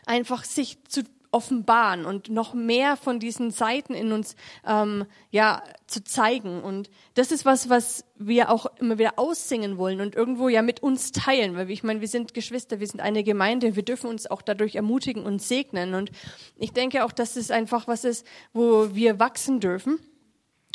einfach 0.07 0.43
sich 0.43 0.83
zu 0.85 1.03
offenbaren 1.31 2.05
und 2.05 2.29
noch 2.29 2.53
mehr 2.53 2.97
von 2.97 3.19
diesen 3.19 3.51
Seiten 3.51 3.93
in 3.93 4.11
uns 4.11 4.35
ähm, 4.65 5.05
ja 5.29 5.63
zu 5.87 6.03
zeigen. 6.03 6.61
Und 6.61 6.89
das 7.13 7.31
ist 7.31 7.45
was 7.45 7.69
was 7.69 8.05
wir 8.17 8.49
auch 8.49 8.65
immer 8.79 8.97
wieder 8.97 9.13
aussingen 9.17 9.77
wollen 9.77 10.01
und 10.01 10.15
irgendwo 10.15 10.49
ja 10.49 10.61
mit 10.61 10.81
uns 10.81 11.11
teilen. 11.11 11.55
Weil 11.55 11.69
ich 11.69 11.83
meine 11.83 12.01
wir 12.01 12.07
sind 12.07 12.33
Geschwister 12.33 12.79
wir 12.79 12.87
sind 12.87 13.01
eine 13.01 13.23
Gemeinde 13.23 13.75
wir 13.75 13.83
dürfen 13.83 14.09
uns 14.09 14.29
auch 14.29 14.41
dadurch 14.41 14.75
ermutigen 14.75 15.23
und 15.23 15.41
segnen. 15.41 15.93
Und 15.93 16.11
ich 16.55 16.73
denke 16.73 17.05
auch 17.05 17.11
dass 17.11 17.35
es 17.35 17.51
einfach 17.51 17.87
was 17.87 18.03
ist 18.03 18.25
wo 18.53 18.95
wir 18.95 19.19
wachsen 19.19 19.59
dürfen 19.59 19.99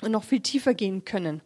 und 0.02 0.12
noch 0.12 0.24
viel 0.24 0.40
tiefer 0.40 0.74
gehen 0.74 1.04
können. 1.04 1.40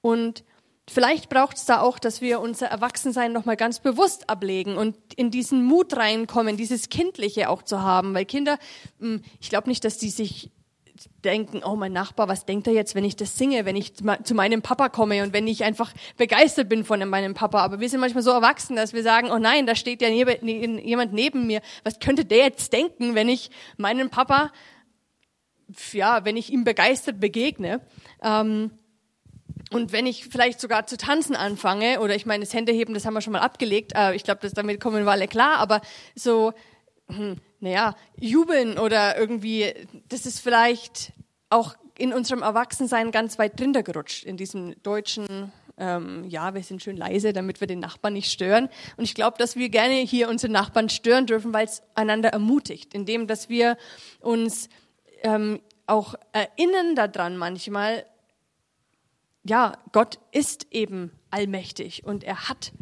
Und 0.00 0.44
Vielleicht 0.92 1.28
braucht 1.28 1.56
es 1.56 1.66
da 1.66 1.82
auch, 1.82 2.00
dass 2.00 2.20
wir 2.20 2.40
unser 2.40 2.66
Erwachsensein 2.66 3.32
nochmal 3.32 3.56
ganz 3.56 3.78
bewusst 3.78 4.28
ablegen 4.28 4.76
und 4.76 4.96
in 5.14 5.30
diesen 5.30 5.62
Mut 5.62 5.96
reinkommen, 5.96 6.56
dieses 6.56 6.88
Kindliche 6.88 7.48
auch 7.48 7.62
zu 7.62 7.80
haben. 7.80 8.12
Weil 8.12 8.24
Kinder, 8.24 8.58
hm, 8.98 9.22
ich 9.40 9.50
glaube 9.50 9.68
nicht, 9.68 9.84
dass 9.84 9.98
die 9.98 10.10
sich 10.10 10.50
denken, 11.24 11.62
oh 11.64 11.76
mein 11.76 11.92
Nachbar, 11.92 12.26
was 12.26 12.44
denkt 12.44 12.66
er 12.66 12.72
jetzt, 12.72 12.96
wenn 12.96 13.04
ich 13.04 13.14
das 13.14 13.38
singe, 13.38 13.64
wenn 13.66 13.76
ich 13.76 13.94
zu 13.94 14.34
meinem 14.34 14.62
Papa 14.62 14.88
komme 14.88 15.22
und 15.22 15.32
wenn 15.32 15.46
ich 15.46 15.62
einfach 15.62 15.92
begeistert 16.16 16.68
bin 16.68 16.84
von 16.84 17.08
meinem 17.08 17.34
Papa. 17.34 17.62
Aber 17.62 17.78
wir 17.78 17.88
sind 17.88 18.00
manchmal 18.00 18.24
so 18.24 18.32
erwachsen, 18.32 18.74
dass 18.74 18.92
wir 18.92 19.04
sagen, 19.04 19.30
oh 19.30 19.38
nein, 19.38 19.66
da 19.66 19.76
steht 19.76 20.02
ja 20.02 20.08
jemand 20.08 21.12
neben 21.12 21.46
mir. 21.46 21.60
Was 21.84 22.00
könnte 22.00 22.24
der 22.24 22.38
jetzt 22.46 22.72
denken, 22.72 23.14
wenn 23.14 23.28
ich 23.28 23.52
meinem 23.76 24.10
Papa, 24.10 24.50
ja, 25.92 26.24
wenn 26.24 26.36
ich 26.36 26.52
ihm 26.52 26.64
begeistert 26.64 27.20
begegne? 27.20 27.80
Ähm, 28.24 28.72
und 29.72 29.92
wenn 29.92 30.06
ich 30.06 30.24
vielleicht 30.24 30.60
sogar 30.60 30.86
zu 30.86 30.96
tanzen 30.96 31.36
anfange, 31.36 32.00
oder 32.00 32.14
ich 32.14 32.26
meine, 32.26 32.44
das 32.44 32.52
Händeheben, 32.52 32.94
das 32.94 33.06
haben 33.06 33.14
wir 33.14 33.20
schon 33.20 33.32
mal 33.32 33.40
abgelegt, 33.40 33.92
äh, 33.94 34.14
ich 34.14 34.24
glaube, 34.24 34.48
damit 34.50 34.80
kommen 34.80 35.04
wir 35.04 35.10
alle 35.10 35.28
klar, 35.28 35.58
aber 35.58 35.80
so, 36.14 36.52
hm, 37.08 37.36
naja, 37.60 37.94
jubeln 38.18 38.78
oder 38.78 39.16
irgendwie, 39.16 39.72
das 40.08 40.26
ist 40.26 40.40
vielleicht 40.40 41.12
auch 41.50 41.74
in 41.98 42.12
unserem 42.12 42.42
Erwachsensein 42.42 43.10
ganz 43.10 43.38
weit 43.38 43.60
drin 43.60 43.72
gerutscht, 43.72 44.24
in 44.24 44.36
diesem 44.36 44.74
deutschen, 44.82 45.52
ähm, 45.76 46.24
ja, 46.28 46.54
wir 46.54 46.62
sind 46.62 46.82
schön 46.82 46.96
leise, 46.96 47.32
damit 47.32 47.60
wir 47.60 47.66
den 47.66 47.80
Nachbarn 47.80 48.14
nicht 48.14 48.32
stören. 48.32 48.68
Und 48.96 49.04
ich 49.04 49.14
glaube, 49.14 49.38
dass 49.38 49.56
wir 49.56 49.68
gerne 49.68 49.94
hier 49.94 50.28
unsere 50.28 50.52
Nachbarn 50.52 50.88
stören 50.88 51.26
dürfen, 51.26 51.52
weil 51.52 51.66
es 51.66 51.82
einander 51.94 52.30
ermutigt, 52.30 52.94
indem, 52.94 53.26
dass 53.26 53.48
wir 53.48 53.76
uns 54.20 54.68
ähm, 55.22 55.60
auch 55.86 56.14
erinnern 56.32 56.94
daran 56.94 57.36
manchmal, 57.36 58.06
ja, 59.44 59.78
Gott 59.92 60.18
ist 60.32 60.66
eben 60.70 61.12
allmächtig 61.30 62.04
und 62.04 62.24
er 62.24 62.48
hat 62.48 62.72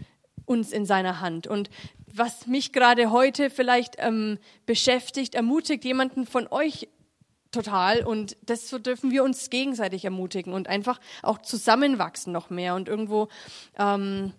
uns 0.44 0.72
in 0.72 0.86
seiner 0.86 1.20
Hand. 1.20 1.46
Und 1.46 1.70
was 2.12 2.46
mich 2.46 2.72
gerade 2.72 3.10
heute 3.10 3.50
vielleicht 3.50 3.96
ähm, 3.98 4.38
beschäftigt, 4.66 5.34
ermutigt 5.34 5.84
jemanden 5.84 6.26
von 6.26 6.48
euch 6.50 6.88
total. 7.50 8.04
Und 8.04 8.36
das 8.42 8.68
dürfen 8.68 9.10
wir 9.10 9.24
uns 9.24 9.50
gegenseitig 9.50 10.04
ermutigen 10.04 10.52
und 10.52 10.68
einfach 10.68 11.00
auch 11.22 11.38
zusammenwachsen 11.38 12.32
noch 12.32 12.50
mehr. 12.50 12.74
Und 12.74 12.88
irgendwo, 12.88 13.28
ähm, 13.78 14.32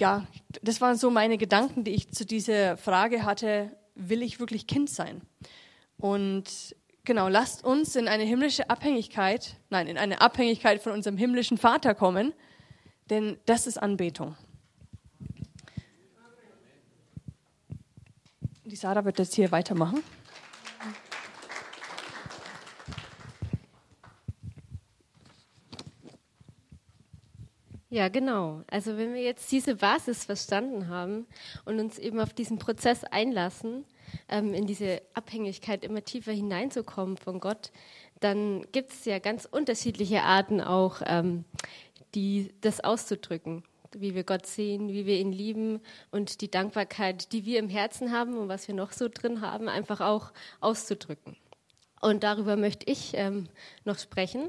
ja, 0.00 0.26
das 0.62 0.80
waren 0.80 0.96
so 0.96 1.10
meine 1.10 1.38
Gedanken, 1.38 1.84
die 1.84 1.92
ich 1.92 2.10
zu 2.10 2.24
dieser 2.24 2.76
Frage 2.76 3.24
hatte, 3.24 3.76
will 3.94 4.22
ich 4.22 4.38
wirklich 4.40 4.66
Kind 4.66 4.90
sein? 4.90 5.22
Und 5.96 6.76
genau, 7.08 7.26
lasst 7.28 7.64
uns 7.64 7.96
in 7.96 8.06
eine 8.06 8.22
himmlische 8.22 8.68
Abhängigkeit, 8.68 9.56
nein, 9.70 9.88
in 9.88 9.96
eine 9.96 10.20
Abhängigkeit 10.20 10.82
von 10.82 10.92
unserem 10.92 11.16
himmlischen 11.16 11.56
Vater 11.56 11.94
kommen, 11.94 12.34
denn 13.08 13.38
das 13.46 13.66
ist 13.66 13.78
Anbetung. 13.78 14.36
Die 18.66 18.76
Sarah 18.76 19.06
wird 19.06 19.18
das 19.18 19.32
hier 19.32 19.50
weitermachen. 19.50 20.04
Ja, 27.88 28.08
genau. 28.08 28.64
Also 28.70 28.98
wenn 28.98 29.14
wir 29.14 29.22
jetzt 29.22 29.50
diese 29.50 29.76
Basis 29.76 30.24
verstanden 30.24 30.88
haben 30.88 31.26
und 31.64 31.80
uns 31.80 31.98
eben 31.98 32.20
auf 32.20 32.34
diesen 32.34 32.58
Prozess 32.58 33.02
einlassen, 33.04 33.86
ähm, 34.28 34.54
in 34.54 34.66
diese 34.66 35.02
Abhängigkeit 35.14 35.84
immer 35.84 36.04
tiefer 36.04 36.32
hineinzukommen 36.32 37.16
von 37.16 37.40
Gott, 37.40 37.70
dann 38.20 38.66
gibt 38.72 38.92
es 38.92 39.04
ja 39.04 39.18
ganz 39.18 39.44
unterschiedliche 39.44 40.22
Arten 40.22 40.60
auch, 40.60 41.02
ähm, 41.06 41.44
die 42.14 42.52
das 42.60 42.80
auszudrücken, 42.80 43.64
wie 43.92 44.14
wir 44.14 44.24
Gott 44.24 44.46
sehen, 44.46 44.88
wie 44.88 45.06
wir 45.06 45.18
ihn 45.18 45.32
lieben 45.32 45.80
und 46.10 46.40
die 46.40 46.50
Dankbarkeit, 46.50 47.32
die 47.32 47.44
wir 47.44 47.58
im 47.58 47.68
Herzen 47.68 48.12
haben 48.12 48.36
und 48.36 48.48
was 48.48 48.68
wir 48.68 48.74
noch 48.74 48.92
so 48.92 49.08
drin 49.08 49.40
haben, 49.40 49.68
einfach 49.68 50.00
auch 50.00 50.32
auszudrücken. 50.60 51.36
Und 52.00 52.22
darüber 52.22 52.56
möchte 52.56 52.90
ich 52.90 53.12
ähm, 53.14 53.48
noch 53.84 53.98
sprechen. 53.98 54.48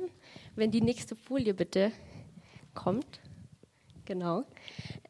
Wenn 0.55 0.71
die 0.71 0.81
nächste 0.81 1.15
Folie 1.15 1.53
bitte 1.53 1.91
kommt. 2.75 3.19
Genau. 4.09 4.43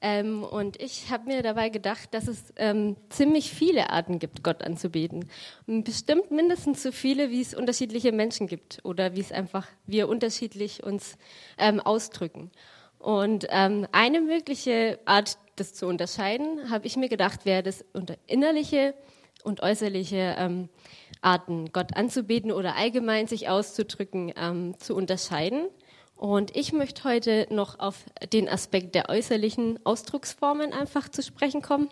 Ähm, 0.01 0.43
und 0.43 0.81
ich 0.81 1.09
habe 1.09 1.27
mir 1.27 1.41
dabei 1.41 1.69
gedacht, 1.69 2.13
dass 2.13 2.27
es 2.27 2.53
ähm, 2.57 2.97
ziemlich 3.07 3.49
viele 3.49 3.91
Arten 3.91 4.19
gibt, 4.19 4.43
Gott 4.43 4.61
anzubeten. 4.61 5.29
Bestimmt 5.67 6.31
mindestens 6.31 6.83
so 6.83 6.91
viele, 6.91 7.29
wie 7.29 7.39
es 7.39 7.53
unterschiedliche 7.53 8.11
Menschen 8.11 8.45
gibt 8.45 8.79
oder 8.83 9.15
wie 9.15 9.21
es 9.21 9.31
einfach 9.31 9.67
wir 9.85 10.09
unterschiedlich 10.09 10.83
uns 10.83 11.17
ähm, 11.57 11.79
ausdrücken. 11.79 12.51
Und 12.97 13.47
ähm, 13.51 13.87
eine 13.93 14.19
mögliche 14.19 14.99
Art, 15.05 15.37
das 15.55 15.73
zu 15.73 15.87
unterscheiden, 15.87 16.69
habe 16.69 16.85
ich 16.85 16.97
mir 16.97 17.07
gedacht, 17.07 17.45
wäre 17.45 17.63
das 17.63 17.85
unter 17.93 18.17
innerliche 18.27 18.95
und 19.45 19.63
äußerliche 19.63 20.35
ähm, 20.37 20.67
Arten, 21.21 21.71
Gott 21.71 21.95
anzubeten 21.95 22.51
oder 22.51 22.75
allgemein 22.75 23.27
sich 23.27 23.47
auszudrücken, 23.47 24.33
ähm, 24.35 24.77
zu 24.77 24.93
unterscheiden. 24.93 25.69
Und 26.19 26.53
ich 26.53 26.73
möchte 26.73 27.05
heute 27.05 27.47
noch 27.49 27.79
auf 27.79 28.03
den 28.33 28.49
Aspekt 28.49 28.93
der 28.93 29.07
äußerlichen 29.07 29.79
Ausdrucksformen 29.85 30.73
einfach 30.73 31.07
zu 31.07 31.23
sprechen 31.23 31.61
kommen. 31.61 31.87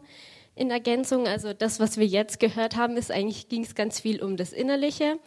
In 0.54 0.70
Ergänzung, 0.70 1.28
also 1.28 1.54
das, 1.54 1.80
was 1.80 1.96
wir 1.96 2.06
jetzt 2.06 2.42
gehört 2.42 2.76
haben, 2.76 2.98
ist 2.98 3.10
eigentlich 3.10 3.48
ging 3.48 3.64
es 3.64 3.74
ganz 3.74 4.02
viel 4.02 4.22
um 4.22 4.36
das 4.36 4.52
Innerliche. 4.52 5.18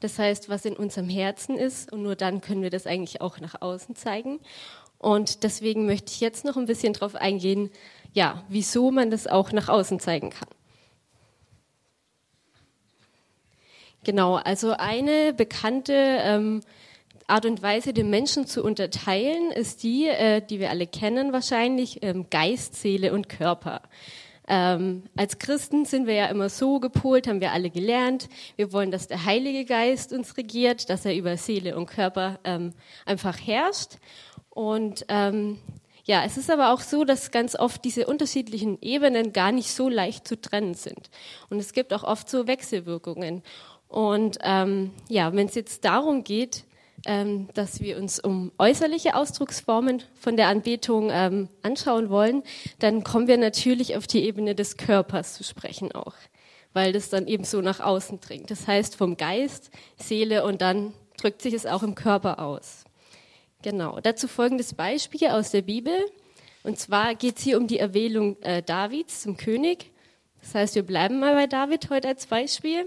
Das 0.00 0.18
heißt, 0.18 0.50
was 0.50 0.66
in 0.66 0.76
unserem 0.76 1.08
Herzen 1.08 1.56
ist. 1.56 1.90
Und 1.90 2.02
nur 2.02 2.16
dann 2.16 2.42
können 2.42 2.60
wir 2.60 2.68
das 2.68 2.86
eigentlich 2.86 3.22
auch 3.22 3.40
nach 3.40 3.62
außen 3.62 3.96
zeigen. 3.96 4.40
Und 4.98 5.42
deswegen 5.42 5.86
möchte 5.86 6.12
ich 6.12 6.20
jetzt 6.20 6.44
noch 6.44 6.58
ein 6.58 6.66
bisschen 6.66 6.92
darauf 6.92 7.14
eingehen, 7.14 7.70
ja, 8.12 8.44
wieso 8.50 8.90
man 8.90 9.10
das 9.10 9.26
auch 9.26 9.52
nach 9.52 9.70
außen 9.70 10.00
zeigen 10.00 10.28
kann. 10.28 10.50
Genau, 14.04 14.34
also 14.34 14.72
eine 14.72 15.32
bekannte 15.32 15.94
ähm, 15.94 16.60
Art 17.30 17.46
und 17.46 17.62
Weise, 17.62 17.92
den 17.92 18.10
Menschen 18.10 18.46
zu 18.46 18.62
unterteilen, 18.62 19.50
ist 19.52 19.82
die, 19.82 20.08
äh, 20.08 20.40
die 20.40 20.60
wir 20.60 20.70
alle 20.70 20.86
kennen 20.86 21.32
wahrscheinlich, 21.32 22.02
ähm, 22.02 22.26
Geist, 22.30 22.74
Seele 22.74 23.12
und 23.12 23.28
Körper. 23.28 23.82
Ähm, 24.48 25.04
als 25.16 25.38
Christen 25.38 25.84
sind 25.84 26.08
wir 26.08 26.14
ja 26.14 26.26
immer 26.26 26.48
so 26.48 26.80
gepolt, 26.80 27.28
haben 27.28 27.40
wir 27.40 27.52
alle 27.52 27.70
gelernt. 27.70 28.28
Wir 28.56 28.72
wollen, 28.72 28.90
dass 28.90 29.06
der 29.06 29.24
Heilige 29.24 29.64
Geist 29.64 30.12
uns 30.12 30.36
regiert, 30.36 30.90
dass 30.90 31.04
er 31.04 31.14
über 31.14 31.36
Seele 31.36 31.76
und 31.76 31.86
Körper 31.86 32.40
ähm, 32.42 32.72
einfach 33.06 33.38
herrscht. 33.38 33.98
Und 34.48 35.04
ähm, 35.08 35.58
ja, 36.04 36.24
es 36.24 36.36
ist 36.36 36.50
aber 36.50 36.72
auch 36.72 36.80
so, 36.80 37.04
dass 37.04 37.30
ganz 37.30 37.54
oft 37.54 37.84
diese 37.84 38.06
unterschiedlichen 38.08 38.78
Ebenen 38.80 39.32
gar 39.32 39.52
nicht 39.52 39.70
so 39.70 39.88
leicht 39.88 40.26
zu 40.26 40.40
trennen 40.40 40.74
sind. 40.74 41.10
Und 41.48 41.60
es 41.60 41.72
gibt 41.72 41.92
auch 41.92 42.02
oft 42.02 42.28
so 42.28 42.48
Wechselwirkungen. 42.48 43.44
Und 43.86 44.38
ähm, 44.42 44.90
ja, 45.08 45.32
wenn 45.32 45.46
es 45.46 45.54
jetzt 45.54 45.84
darum 45.84 46.24
geht, 46.24 46.64
ähm, 47.06 47.48
dass 47.54 47.80
wir 47.80 47.96
uns 47.96 48.20
um 48.20 48.52
äußerliche 48.58 49.14
Ausdrucksformen 49.14 50.02
von 50.18 50.36
der 50.36 50.48
Anbetung 50.48 51.10
ähm, 51.12 51.48
anschauen 51.62 52.10
wollen, 52.10 52.42
dann 52.78 53.04
kommen 53.04 53.26
wir 53.26 53.38
natürlich 53.38 53.96
auf 53.96 54.06
die 54.06 54.24
Ebene 54.24 54.54
des 54.54 54.76
Körpers 54.76 55.34
zu 55.34 55.44
sprechen 55.44 55.92
auch, 55.92 56.14
weil 56.72 56.92
das 56.92 57.08
dann 57.08 57.26
eben 57.26 57.44
so 57.44 57.60
nach 57.60 57.80
außen 57.80 58.20
dringt. 58.20 58.50
Das 58.50 58.66
heißt 58.66 58.96
vom 58.96 59.16
Geist, 59.16 59.70
Seele 59.96 60.44
und 60.44 60.60
dann 60.60 60.92
drückt 61.16 61.42
sich 61.42 61.54
es 61.54 61.66
auch 61.66 61.82
im 61.82 61.94
Körper 61.94 62.40
aus. 62.40 62.84
Genau. 63.62 64.00
Dazu 64.00 64.26
folgendes 64.26 64.74
Beispiel 64.74 65.28
aus 65.28 65.50
der 65.50 65.62
Bibel. 65.62 65.92
Und 66.62 66.78
zwar 66.78 67.14
geht 67.14 67.38
es 67.38 67.42
hier 67.42 67.58
um 67.58 67.66
die 67.66 67.78
Erwählung 67.78 68.40
äh, 68.42 68.62
Davids 68.62 69.22
zum 69.22 69.36
König. 69.36 69.90
Das 70.40 70.54
heißt, 70.54 70.74
wir 70.74 70.82
bleiben 70.82 71.20
mal 71.20 71.34
bei 71.34 71.46
David 71.46 71.90
heute 71.90 72.08
als 72.08 72.26
Beispiel. 72.26 72.86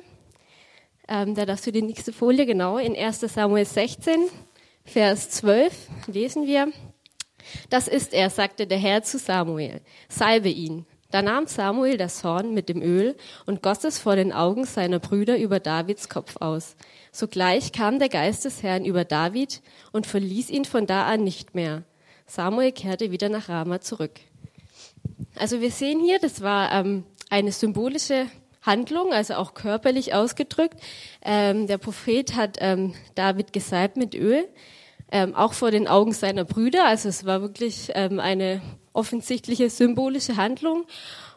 Ähm, 1.07 1.35
da 1.35 1.45
darfst 1.45 1.67
du 1.67 1.71
die 1.71 1.81
nächste 1.81 2.13
Folie, 2.13 2.45
genau, 2.45 2.77
in 2.77 2.95
1 2.95 3.19
Samuel 3.21 3.65
16, 3.65 4.29
Vers 4.85 5.29
12 5.29 5.87
lesen 6.07 6.45
wir. 6.45 6.71
Das 7.69 7.87
ist 7.87 8.13
er, 8.13 8.29
sagte 8.29 8.67
der 8.67 8.77
Herr 8.77 9.03
zu 9.03 9.17
Samuel. 9.17 9.81
Salbe 10.09 10.49
ihn. 10.49 10.85
Da 11.11 11.21
nahm 11.21 11.45
Samuel 11.45 11.97
das 11.97 12.23
Horn 12.23 12.53
mit 12.53 12.69
dem 12.69 12.81
Öl 12.81 13.15
und 13.45 13.61
goss 13.61 13.83
es 13.83 13.99
vor 13.99 14.15
den 14.15 14.33
Augen 14.33 14.65
seiner 14.65 14.99
Brüder 14.99 15.37
über 15.37 15.59
Davids 15.59 16.09
Kopf 16.09 16.37
aus. 16.37 16.75
Sogleich 17.11 17.71
kam 17.71 17.99
der 17.99 18.09
Geist 18.09 18.45
des 18.45 18.63
Herrn 18.63 18.83
über 18.83 19.05
David 19.05 19.61
und 19.91 20.07
verließ 20.07 20.49
ihn 20.49 20.65
von 20.65 20.87
da 20.87 21.05
an 21.05 21.23
nicht 21.23 21.53
mehr. 21.53 21.83
Samuel 22.25 22.71
kehrte 22.71 23.11
wieder 23.11 23.29
nach 23.29 23.47
Rama 23.47 23.79
zurück. 23.79 24.19
Also 25.35 25.61
wir 25.61 25.69
sehen 25.69 25.99
hier, 25.99 26.19
das 26.19 26.41
war 26.41 26.71
ähm, 26.71 27.03
eine 27.29 27.51
symbolische 27.51 28.25
Handlung, 28.63 29.13
also 29.13 29.36
auch 29.36 29.54
körperlich 29.54 30.13
ausgedrückt. 30.13 30.80
Ähm, 31.21 31.67
der 31.67 31.78
Prophet 31.78 32.36
hat 32.36 32.58
ähm, 32.60 32.95
David 33.15 33.54
gesalbt 33.54 33.97
mit 33.97 34.15
Öl, 34.15 34.47
ähm, 35.12 35.36
auch 35.36 35.54
vor 35.54 35.69
den 35.69 35.88
Augen 35.88 36.13
seiner 36.13 36.45
Brüder. 36.45 36.88
Also 36.88 37.10
es 37.10 37.26
war 37.26 37.41
wirklich 37.41 37.91
ähm, 37.93 38.19
eine 38.19 38.62
offensichtliche 38.93 39.69
symbolische 39.69 40.38
Handlung. 40.38 40.86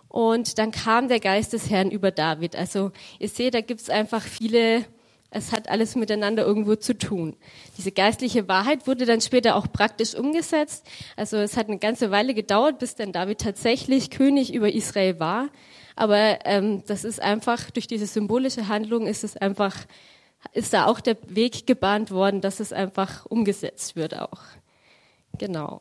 Und 0.08 0.58
dann 0.58 0.70
kam 0.70 1.08
der 1.08 1.20
Geist 1.20 1.52
des 1.52 1.68
Herrn 1.68 1.90
über 1.90 2.10
David. 2.10 2.56
Also 2.56 2.92
ihr 3.18 3.28
seht, 3.28 3.54
da 3.54 3.60
gibt's 3.60 3.90
einfach 3.90 4.22
viele 4.22 4.86
es 5.30 5.52
hat 5.52 5.68
alles 5.68 5.96
miteinander 5.96 6.46
irgendwo 6.46 6.76
zu 6.76 6.96
tun. 6.96 7.36
Diese 7.76 7.92
geistliche 7.92 8.48
Wahrheit 8.48 8.86
wurde 8.86 9.04
dann 9.04 9.20
später 9.20 9.56
auch 9.56 9.70
praktisch 9.70 10.14
umgesetzt. 10.14 10.86
Also 11.16 11.36
es 11.36 11.56
hat 11.56 11.68
eine 11.68 11.78
ganze 11.78 12.10
Weile 12.10 12.32
gedauert, 12.32 12.78
bis 12.78 12.94
dann 12.94 13.12
David 13.12 13.40
tatsächlich 13.40 14.10
König 14.10 14.54
über 14.54 14.72
Israel 14.72 15.20
war. 15.20 15.48
Aber 15.96 16.38
ähm, 16.44 16.82
das 16.86 17.04
ist 17.04 17.20
einfach, 17.20 17.70
durch 17.70 17.86
diese 17.86 18.06
symbolische 18.06 18.68
Handlung 18.68 19.06
ist 19.06 19.24
es 19.24 19.36
einfach, 19.36 19.74
ist 20.52 20.72
da 20.72 20.86
auch 20.86 21.00
der 21.00 21.16
Weg 21.26 21.66
gebahnt 21.66 22.10
worden, 22.10 22.42
dass 22.42 22.60
es 22.60 22.72
einfach 22.72 23.26
umgesetzt 23.26 23.96
wird 23.96 24.16
auch. 24.16 24.42
Genau. 25.38 25.80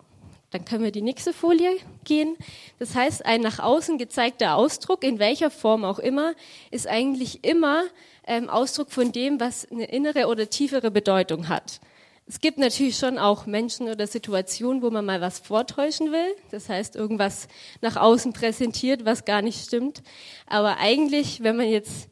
Dann 0.51 0.63
können 0.63 0.86
wir 0.86 0.91
die 0.91 1.01
nächste 1.01 1.34
Folie 1.34 1.75
gehen. 2.06 2.38
Das 2.80 2.95
heißt, 2.95 3.25
ein 3.25 3.41
nach 3.41 3.60
außen 3.60 3.97
gezeigter 3.97 4.56
Ausdruck, 4.56 5.04
in 5.04 5.19
welcher 5.19 5.51
Form 5.51 5.84
auch 5.84 5.99
immer, 5.99 6.34
ist 6.71 6.88
eigentlich 6.88 7.43
immer 7.43 7.84
ähm, 8.25 8.49
Ausdruck 8.49 8.91
von 8.91 9.12
dem, 9.12 9.41
was 9.41 9.69
eine 9.69 9.86
innere 9.86 10.28
oder 10.28 10.49
tiefere 10.49 10.91
Bedeutung 10.91 11.49
hat. 11.49 11.82
Es 12.28 12.42
gibt 12.42 12.58
natürlich 12.58 12.98
schon 12.98 13.20
auch 13.20 13.46
Menschen 13.46 13.88
oder 13.88 14.08
Situationen, 14.08 14.82
wo 14.82 14.90
man 14.90 15.06
mal 15.06 15.22
was 15.22 15.38
vortäuschen 15.38 16.12
will. 16.12 16.36
Das 16.50 16.70
heißt, 16.70 16.96
irgendwas 16.96 17.48
nach 17.82 17.98
außen 17.98 18.34
präsentiert, 18.34 19.06
was 19.06 19.26
gar 19.26 19.44
nicht 19.44 19.64
stimmt. 19.64 20.02
Aber 20.48 20.78
eigentlich, 20.78 21.44
wenn 21.44 21.56
man 21.56 21.68
jetzt 21.68 22.10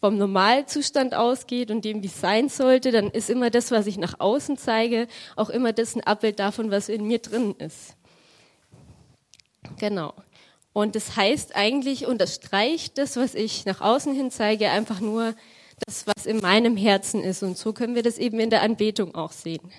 vom 0.00 0.18
Normalzustand 0.18 1.14
ausgeht 1.14 1.72
und 1.72 1.84
dem, 1.84 2.02
wie 2.04 2.06
es 2.06 2.20
sein 2.20 2.48
sollte, 2.48 2.92
dann 2.92 3.10
ist 3.10 3.28
immer 3.28 3.50
das, 3.50 3.72
was 3.72 3.88
ich 3.88 3.96
nach 3.96 4.20
außen 4.20 4.56
zeige, 4.56 5.08
auch 5.34 5.50
immer 5.50 5.72
das 5.72 5.96
ein 5.96 6.04
Abbild 6.04 6.38
davon, 6.38 6.70
was 6.70 6.88
in 6.88 7.04
mir 7.04 7.18
drin 7.18 7.56
ist. 7.58 7.96
Genau. 9.80 10.14
Und 10.72 10.94
das 10.94 11.16
heißt 11.16 11.56
eigentlich, 11.56 12.06
unterstreicht 12.06 12.98
das, 12.98 13.16
was 13.16 13.34
ich 13.34 13.64
nach 13.64 13.80
außen 13.80 14.14
hin 14.14 14.30
zeige, 14.30 14.70
einfach 14.70 15.00
nur 15.00 15.34
das, 15.84 16.06
was 16.06 16.26
in 16.26 16.38
meinem 16.38 16.76
Herzen 16.76 17.22
ist. 17.22 17.42
Und 17.42 17.58
so 17.58 17.72
können 17.72 17.94
wir 17.94 18.02
das 18.02 18.18
eben 18.18 18.40
in 18.40 18.50
der 18.50 18.62
Anbetung 18.62 19.14
auch 19.14 19.32
sehen. 19.32 19.72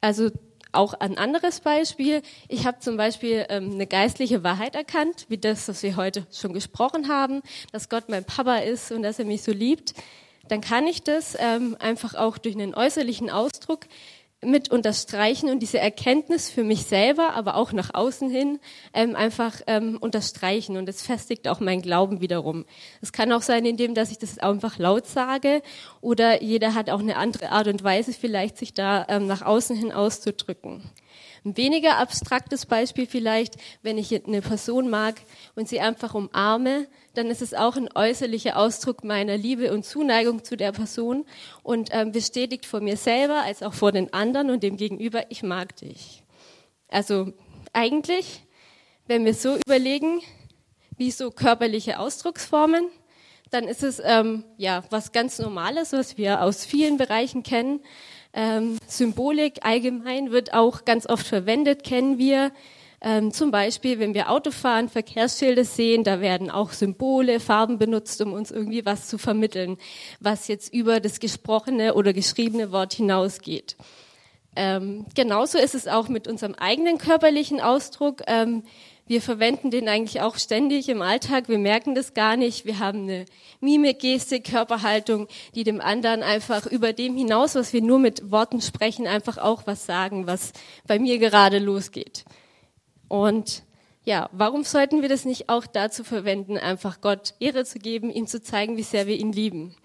Also 0.00 0.30
auch 0.72 0.94
ein 0.94 1.18
anderes 1.18 1.60
Beispiel. 1.60 2.22
Ich 2.48 2.66
habe 2.66 2.78
zum 2.80 2.96
Beispiel 2.96 3.46
ähm, 3.50 3.72
eine 3.72 3.86
geistliche 3.86 4.42
Wahrheit 4.42 4.74
erkannt, 4.74 5.26
wie 5.28 5.38
das, 5.38 5.68
was 5.68 5.82
wir 5.82 5.96
heute 5.96 6.26
schon 6.32 6.54
gesprochen 6.54 7.08
haben, 7.08 7.42
dass 7.72 7.88
Gott 7.88 8.08
mein 8.08 8.24
Papa 8.24 8.56
ist 8.56 8.90
und 8.90 9.02
dass 9.02 9.18
er 9.18 9.26
mich 9.26 9.42
so 9.42 9.52
liebt. 9.52 9.94
Dann 10.48 10.60
kann 10.60 10.86
ich 10.86 11.02
das 11.02 11.36
ähm, 11.38 11.76
einfach 11.78 12.14
auch 12.14 12.38
durch 12.38 12.54
einen 12.54 12.74
äußerlichen 12.74 13.30
Ausdruck 13.30 13.80
mit 14.44 14.70
unterstreichen 14.70 15.50
und 15.50 15.60
diese 15.60 15.78
Erkenntnis 15.78 16.50
für 16.50 16.64
mich 16.64 16.84
selber, 16.84 17.34
aber 17.34 17.54
auch 17.54 17.72
nach 17.72 17.94
außen 17.94 18.28
hin 18.28 18.58
ähm, 18.92 19.14
einfach 19.14 19.60
ähm, 19.68 19.98
unterstreichen 20.00 20.76
und 20.76 20.88
es 20.88 21.02
festigt 21.02 21.46
auch 21.46 21.60
meinen 21.60 21.80
Glauben 21.80 22.20
wiederum. 22.20 22.64
Es 23.00 23.12
kann 23.12 23.30
auch 23.30 23.42
sein, 23.42 23.64
indem 23.64 23.94
dass 23.94 24.10
ich 24.10 24.18
das 24.18 24.38
einfach 24.38 24.78
laut 24.78 25.06
sage 25.06 25.62
oder 26.00 26.42
jeder 26.42 26.74
hat 26.74 26.90
auch 26.90 27.00
eine 27.00 27.16
andere 27.16 27.50
Art 27.50 27.68
und 27.68 27.84
Weise 27.84 28.12
vielleicht 28.12 28.58
sich 28.58 28.74
da 28.74 29.06
ähm, 29.08 29.26
nach 29.26 29.42
außen 29.42 29.76
hin 29.76 29.92
auszudrücken. 29.92 30.82
Ein 31.44 31.56
weniger 31.56 31.98
abstraktes 31.98 32.66
Beispiel 32.66 33.06
vielleicht, 33.06 33.56
wenn 33.82 33.98
ich 33.98 34.12
eine 34.26 34.42
Person 34.42 34.90
mag 34.90 35.20
und 35.54 35.68
sie 35.68 35.80
einfach 35.80 36.14
umarme, 36.14 36.86
dann 37.14 37.26
ist 37.28 37.42
es 37.42 37.54
auch 37.54 37.76
ein 37.76 37.88
äußerlicher 37.94 38.56
Ausdruck 38.56 39.04
meiner 39.04 39.36
Liebe 39.36 39.72
und 39.72 39.84
Zuneigung 39.84 40.44
zu 40.44 40.56
der 40.56 40.72
Person 40.72 41.24
und 41.62 41.90
ähm, 41.92 42.12
bestätigt 42.12 42.66
vor 42.66 42.80
mir 42.80 42.96
selber 42.96 43.42
als 43.42 43.62
auch 43.62 43.74
vor 43.74 43.92
den 43.92 44.12
anderen 44.12 44.50
und 44.50 44.62
dem 44.62 44.76
Gegenüber, 44.76 45.30
ich 45.30 45.42
mag 45.42 45.76
dich. 45.76 46.22
Also 46.88 47.32
eigentlich, 47.72 48.44
wenn 49.06 49.24
wir 49.24 49.34
so 49.34 49.56
überlegen, 49.56 50.20
wie 50.96 51.10
so 51.10 51.30
körperliche 51.30 51.98
Ausdrucksformen, 51.98 52.86
dann 53.50 53.68
ist 53.68 53.82
es 53.82 54.00
ähm, 54.02 54.44
ja 54.56 54.82
was 54.90 55.12
ganz 55.12 55.38
Normales, 55.38 55.92
was 55.92 56.16
wir 56.16 56.42
aus 56.42 56.64
vielen 56.64 56.96
Bereichen 56.96 57.42
kennen. 57.42 57.80
Ähm, 58.32 58.78
Symbolik 58.86 59.60
allgemein 59.62 60.30
wird 60.30 60.54
auch 60.54 60.86
ganz 60.86 61.06
oft 61.06 61.26
verwendet, 61.26 61.84
kennen 61.84 62.18
wir. 62.18 62.50
Ähm, 63.04 63.32
zum 63.32 63.50
Beispiel, 63.50 63.98
wenn 63.98 64.14
wir 64.14 64.30
Auto 64.30 64.52
fahren, 64.52 64.88
Verkehrsschilder 64.88 65.64
sehen, 65.64 66.04
da 66.04 66.20
werden 66.20 66.50
auch 66.50 66.70
Symbole, 66.70 67.40
Farben 67.40 67.76
benutzt, 67.76 68.20
um 68.20 68.32
uns 68.32 68.52
irgendwie 68.52 68.86
was 68.86 69.08
zu 69.08 69.18
vermitteln, 69.18 69.76
was 70.20 70.46
jetzt 70.46 70.72
über 70.72 71.00
das 71.00 71.18
gesprochene 71.18 71.94
oder 71.94 72.12
geschriebene 72.12 72.70
Wort 72.70 72.92
hinausgeht. 72.92 73.76
Ähm, 74.54 75.06
genauso 75.16 75.58
ist 75.58 75.74
es 75.74 75.88
auch 75.88 76.08
mit 76.08 76.28
unserem 76.28 76.54
eigenen 76.54 76.98
körperlichen 76.98 77.60
Ausdruck. 77.60 78.22
Ähm, 78.28 78.62
wir 79.08 79.20
verwenden 79.20 79.72
den 79.72 79.88
eigentlich 79.88 80.20
auch 80.20 80.36
ständig 80.36 80.88
im 80.88 81.02
Alltag. 81.02 81.48
Wir 81.48 81.58
merken 81.58 81.96
das 81.96 82.14
gar 82.14 82.36
nicht. 82.36 82.66
Wir 82.66 82.78
haben 82.78 83.02
eine 83.02 83.24
Mimik, 83.60 83.98
Gestik, 83.98 84.44
Körperhaltung, 84.44 85.26
die 85.56 85.64
dem 85.64 85.80
anderen 85.80 86.22
einfach 86.22 86.66
über 86.66 86.92
dem 86.92 87.16
hinaus, 87.16 87.56
was 87.56 87.72
wir 87.72 87.82
nur 87.82 87.98
mit 87.98 88.30
Worten 88.30 88.60
sprechen, 88.60 89.08
einfach 89.08 89.38
auch 89.38 89.66
was 89.66 89.86
sagen, 89.86 90.28
was 90.28 90.52
bei 90.86 91.00
mir 91.00 91.18
gerade 91.18 91.58
losgeht. 91.58 92.24
Und 93.12 93.64
ja, 94.06 94.30
warum 94.32 94.64
sollten 94.64 95.02
wir 95.02 95.10
das 95.10 95.26
nicht 95.26 95.50
auch 95.50 95.66
dazu 95.66 96.02
verwenden, 96.02 96.56
einfach 96.56 97.02
Gott 97.02 97.34
Ehre 97.40 97.66
zu 97.66 97.78
geben, 97.78 98.08
ihm 98.10 98.26
zu 98.26 98.42
zeigen, 98.42 98.78
wie 98.78 98.82
sehr 98.82 99.06
wir 99.06 99.16
ihn 99.16 99.32
lieben? 99.32 99.76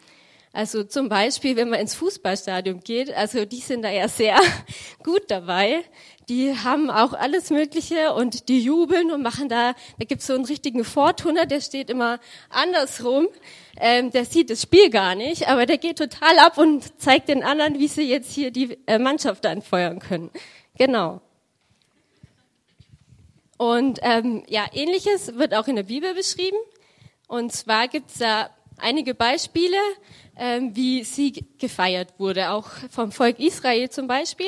Also 0.53 0.85
zum 0.85 1.09
Beispiel, 1.09 1.57
wenn 1.57 1.67
man 1.67 1.81
ins 1.81 1.93
Fußballstadion 1.95 2.79
geht, 2.79 3.13
also 3.13 3.43
die 3.43 3.59
sind 3.59 3.81
da 3.81 3.89
ja 3.89 4.07
sehr 4.07 4.39
gut 5.03 5.23
dabei. 5.27 5.83
Die 6.29 6.55
haben 6.57 6.89
auch 6.89 7.11
alles 7.11 7.49
Mögliche 7.49 8.13
und 8.13 8.47
die 8.47 8.61
jubeln 8.61 9.11
und 9.11 9.23
machen 9.23 9.49
da, 9.49 9.73
da 9.99 10.05
gibt's 10.05 10.27
so 10.27 10.33
einen 10.33 10.45
richtigen 10.45 10.85
Vortuner, 10.85 11.45
der 11.45 11.59
steht 11.59 11.89
immer 11.89 12.21
andersrum. 12.49 13.27
Ähm, 13.77 14.09
der 14.11 14.23
sieht 14.23 14.49
das 14.51 14.61
Spiel 14.61 14.89
gar 14.89 15.15
nicht, 15.15 15.49
aber 15.49 15.65
der 15.65 15.79
geht 15.79 15.97
total 15.97 16.39
ab 16.39 16.57
und 16.57 16.97
zeigt 17.01 17.27
den 17.27 17.43
anderen, 17.43 17.77
wie 17.77 17.89
sie 17.89 18.09
jetzt 18.09 18.31
hier 18.31 18.51
die 18.51 18.77
äh, 18.85 18.99
Mannschaft 18.99 19.45
anfeuern 19.45 19.99
können. 19.99 20.31
Genau. 20.77 21.19
Und 23.57 23.99
ähm, 24.03 24.43
ja, 24.47 24.65
ähnliches 24.73 25.35
wird 25.35 25.53
auch 25.55 25.67
in 25.67 25.75
der 25.75 25.83
Bibel 25.83 26.13
beschrieben. 26.13 26.57
Und 27.27 27.51
zwar 27.51 27.87
gibt's 27.87 28.19
da 28.19 28.49
einige 28.77 29.13
Beispiele, 29.15 29.77
ähm, 30.37 30.75
wie 30.75 31.03
sie 31.03 31.45
gefeiert 31.57 32.13
wurde, 32.19 32.51
auch 32.51 32.69
vom 32.89 33.11
Volk 33.11 33.39
Israel 33.39 33.89
zum 33.89 34.07
Beispiel. 34.07 34.45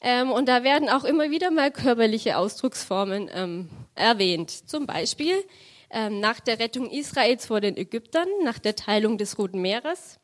Ähm, 0.00 0.32
und 0.32 0.48
da 0.48 0.64
werden 0.64 0.88
auch 0.88 1.04
immer 1.04 1.30
wieder 1.30 1.50
mal 1.50 1.70
körperliche 1.70 2.36
Ausdrucksformen 2.36 3.30
ähm, 3.32 3.70
erwähnt. 3.94 4.50
Zum 4.68 4.86
Beispiel 4.86 5.44
ähm, 5.90 6.18
nach 6.18 6.40
der 6.40 6.58
Rettung 6.58 6.90
Israels 6.90 7.46
vor 7.46 7.60
den 7.60 7.76
Ägyptern, 7.76 8.26
nach 8.42 8.58
der 8.58 8.74
Teilung 8.74 9.16
des 9.16 9.38
Roten 9.38 9.60
Meeres, 9.60 10.18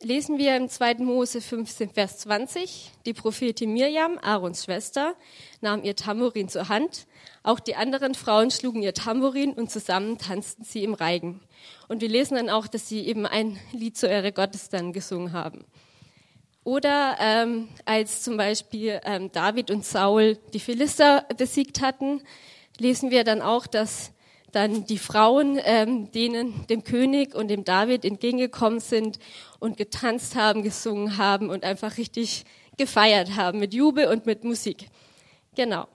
lesen 0.00 0.38
wir 0.38 0.56
im 0.56 0.68
2. 0.68 0.96
Mose 0.96 1.40
15, 1.40 1.90
Vers 1.90 2.18
20, 2.18 2.92
die 3.04 3.12
Prophetin 3.12 3.72
Mirjam, 3.72 4.18
Aarons 4.22 4.64
Schwester, 4.64 5.14
nahm 5.60 5.82
ihr 5.82 5.96
Tambourin 5.96 6.48
zur 6.48 6.68
Hand. 6.68 7.06
Auch 7.42 7.58
die 7.58 7.74
anderen 7.74 8.14
Frauen 8.14 8.50
schlugen 8.50 8.82
ihr 8.82 8.94
Tambourin 8.94 9.52
und 9.52 9.70
zusammen 9.70 10.18
tanzten 10.18 10.62
sie 10.62 10.84
im 10.84 10.94
Reigen. 10.94 11.40
Und 11.88 12.00
wir 12.00 12.08
lesen 12.08 12.36
dann 12.36 12.50
auch, 12.50 12.68
dass 12.68 12.88
sie 12.88 13.06
eben 13.06 13.26
ein 13.26 13.58
Lied 13.72 13.96
zur 13.96 14.08
Ehre 14.08 14.32
Gottes 14.32 14.68
dann 14.68 14.92
gesungen 14.92 15.32
haben. 15.32 15.64
Oder 16.62 17.16
ähm, 17.20 17.68
als 17.84 18.22
zum 18.22 18.36
Beispiel 18.36 19.00
ähm, 19.04 19.32
David 19.32 19.70
und 19.70 19.84
Saul 19.84 20.38
die 20.52 20.60
Philister 20.60 21.26
besiegt 21.36 21.80
hatten, 21.80 22.22
lesen 22.78 23.10
wir 23.10 23.24
dann 23.24 23.42
auch, 23.42 23.66
dass 23.66 24.12
dann 24.52 24.86
die 24.86 24.98
Frauen, 24.98 25.60
ähm, 25.64 26.10
denen 26.12 26.66
dem 26.68 26.84
König 26.84 27.34
und 27.34 27.48
dem 27.48 27.64
David 27.64 28.04
entgegengekommen 28.04 28.80
sind 28.80 29.18
und 29.58 29.76
getanzt 29.76 30.36
haben, 30.36 30.62
gesungen 30.62 31.18
haben 31.18 31.50
und 31.50 31.64
einfach 31.64 31.98
richtig 31.98 32.44
gefeiert 32.76 33.36
haben 33.36 33.58
mit 33.58 33.74
Jubel 33.74 34.06
und 34.06 34.26
mit 34.26 34.44
Musik. 34.44 34.88
Genau. 35.54 35.88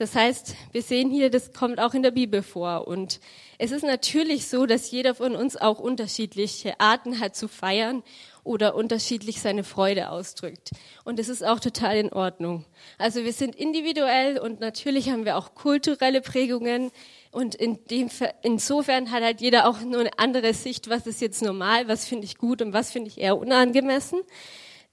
Das 0.00 0.14
heißt, 0.14 0.54
wir 0.72 0.80
sehen 0.80 1.10
hier, 1.10 1.28
das 1.28 1.52
kommt 1.52 1.78
auch 1.78 1.92
in 1.92 2.02
der 2.02 2.10
Bibel 2.10 2.42
vor. 2.42 2.88
Und 2.88 3.20
es 3.58 3.70
ist 3.70 3.84
natürlich 3.84 4.48
so, 4.48 4.64
dass 4.64 4.90
jeder 4.90 5.14
von 5.14 5.36
uns 5.36 5.58
auch 5.58 5.78
unterschiedliche 5.78 6.80
Arten 6.80 7.20
hat 7.20 7.36
zu 7.36 7.48
feiern 7.48 8.02
oder 8.42 8.74
unterschiedlich 8.76 9.42
seine 9.42 9.62
Freude 9.62 10.08
ausdrückt. 10.08 10.70
Und 11.04 11.18
das 11.18 11.28
ist 11.28 11.44
auch 11.44 11.60
total 11.60 11.98
in 11.98 12.14
Ordnung. 12.14 12.64
Also 12.96 13.24
wir 13.24 13.34
sind 13.34 13.54
individuell 13.54 14.38
und 14.38 14.58
natürlich 14.60 15.10
haben 15.10 15.26
wir 15.26 15.36
auch 15.36 15.54
kulturelle 15.54 16.22
Prägungen. 16.22 16.92
Und 17.30 17.54
in 17.54 17.78
dem, 17.90 18.08
insofern 18.40 19.10
hat 19.10 19.22
halt 19.22 19.42
jeder 19.42 19.68
auch 19.68 19.82
nur 19.82 20.00
eine 20.00 20.18
andere 20.18 20.54
Sicht, 20.54 20.88
was 20.88 21.06
ist 21.06 21.20
jetzt 21.20 21.42
normal, 21.42 21.88
was 21.88 22.06
finde 22.06 22.24
ich 22.24 22.38
gut 22.38 22.62
und 22.62 22.72
was 22.72 22.90
finde 22.90 23.10
ich 23.10 23.18
eher 23.18 23.36
unangemessen. 23.36 24.22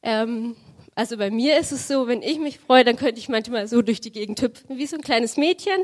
Ähm, 0.03 0.57
also 0.97 1.15
bei 1.15 1.29
mir 1.29 1.59
ist 1.59 1.71
es 1.71 1.87
so, 1.87 2.07
wenn 2.07 2.23
ich 2.23 2.39
mich 2.39 2.57
freue, 2.57 2.83
dann 2.83 2.95
könnte 2.95 3.19
ich 3.19 3.29
manchmal 3.29 3.67
so 3.67 3.83
durch 3.83 4.01
die 4.01 4.11
Gegend 4.11 4.41
hüpfen, 4.41 4.79
wie 4.79 4.87
so 4.87 4.95
ein 4.95 5.03
kleines 5.03 5.37
Mädchen. 5.37 5.79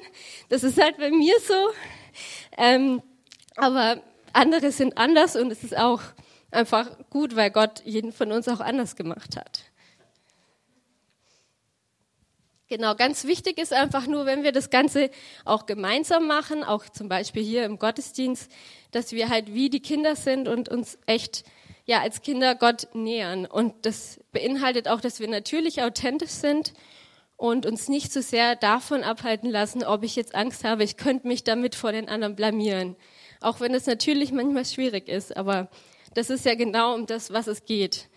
Das 0.49 0.63
ist 0.63 0.81
halt 0.81 0.97
bei 0.97 1.11
mir 1.11 1.35
so. 1.47 1.53
Ähm, 2.57 2.99
aber 3.55 4.01
andere 4.33 4.71
sind 4.71 4.97
anders 4.97 5.35
und 5.35 5.51
es 5.51 5.63
ist 5.63 5.77
auch 5.77 6.01
einfach 6.49 6.97
gut, 7.11 7.35
weil 7.35 7.51
Gott 7.51 7.83
jeden 7.85 8.11
von 8.11 8.31
uns 8.31 8.47
auch 8.47 8.59
anders 8.59 8.95
gemacht 8.95 9.37
hat. 9.37 9.59
Genau, 12.67 12.95
ganz 12.95 13.25
wichtig 13.25 13.59
ist 13.59 13.71
einfach 13.71 14.07
nur, 14.07 14.25
wenn 14.25 14.41
wir 14.41 14.51
das 14.51 14.71
Ganze 14.71 15.11
auch 15.45 15.67
gemeinsam 15.67 16.25
machen, 16.25 16.63
auch 16.63 16.89
zum 16.89 17.07
Beispiel 17.07 17.43
hier 17.43 17.65
im 17.65 17.77
Gottesdienst, 17.77 18.51
dass 18.89 19.11
wir 19.11 19.29
halt 19.29 19.53
wie 19.53 19.69
die 19.69 19.81
Kinder 19.81 20.15
sind 20.15 20.47
und 20.47 20.69
uns 20.69 20.97
echt 21.05 21.43
ja 21.85 22.01
als 22.01 22.21
Kinder 22.21 22.55
Gott 22.55 22.87
nähern. 22.93 23.45
Und 23.45 23.85
das 23.85 24.19
beinhaltet 24.31 24.87
auch, 24.87 25.01
dass 25.01 25.19
wir 25.19 25.27
natürlich 25.27 25.81
authentisch 25.81 26.31
sind 26.31 26.73
und 27.35 27.65
uns 27.65 27.89
nicht 27.89 28.13
so 28.13 28.21
sehr 28.21 28.55
davon 28.55 29.03
abhalten 29.03 29.49
lassen, 29.49 29.83
ob 29.83 30.03
ich 30.03 30.15
jetzt 30.15 30.35
Angst 30.35 30.63
habe, 30.63 30.83
ich 30.83 30.97
könnte 30.97 31.27
mich 31.27 31.43
damit 31.43 31.75
vor 31.75 31.91
den 31.91 32.09
anderen 32.09 32.35
blamieren. 32.35 32.95
Auch 33.41 33.59
wenn 33.59 33.73
es 33.73 33.85
natürlich 33.85 34.31
manchmal 34.31 34.65
schwierig 34.65 35.09
ist, 35.09 35.35
aber 35.35 35.69
das 36.13 36.29
ist 36.29 36.45
ja 36.45 36.55
genau 36.55 36.93
um 36.93 37.05
das, 37.05 37.33
was 37.33 37.47
es 37.47 37.65
geht. 37.65 38.09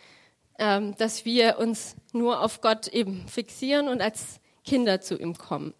Ähm, 0.59 0.95
dass 0.97 1.27
wir 1.27 1.59
uns 1.59 1.97
nur 2.13 2.41
auf 2.41 2.63
Gott 2.63 2.89
eben 2.89 3.29
fixieren 3.29 3.89
und 3.89 4.01
als 4.01 4.41
Kinder 4.65 5.03
zu 5.03 5.19
ihm 5.19 5.37
kommen. 5.37 5.75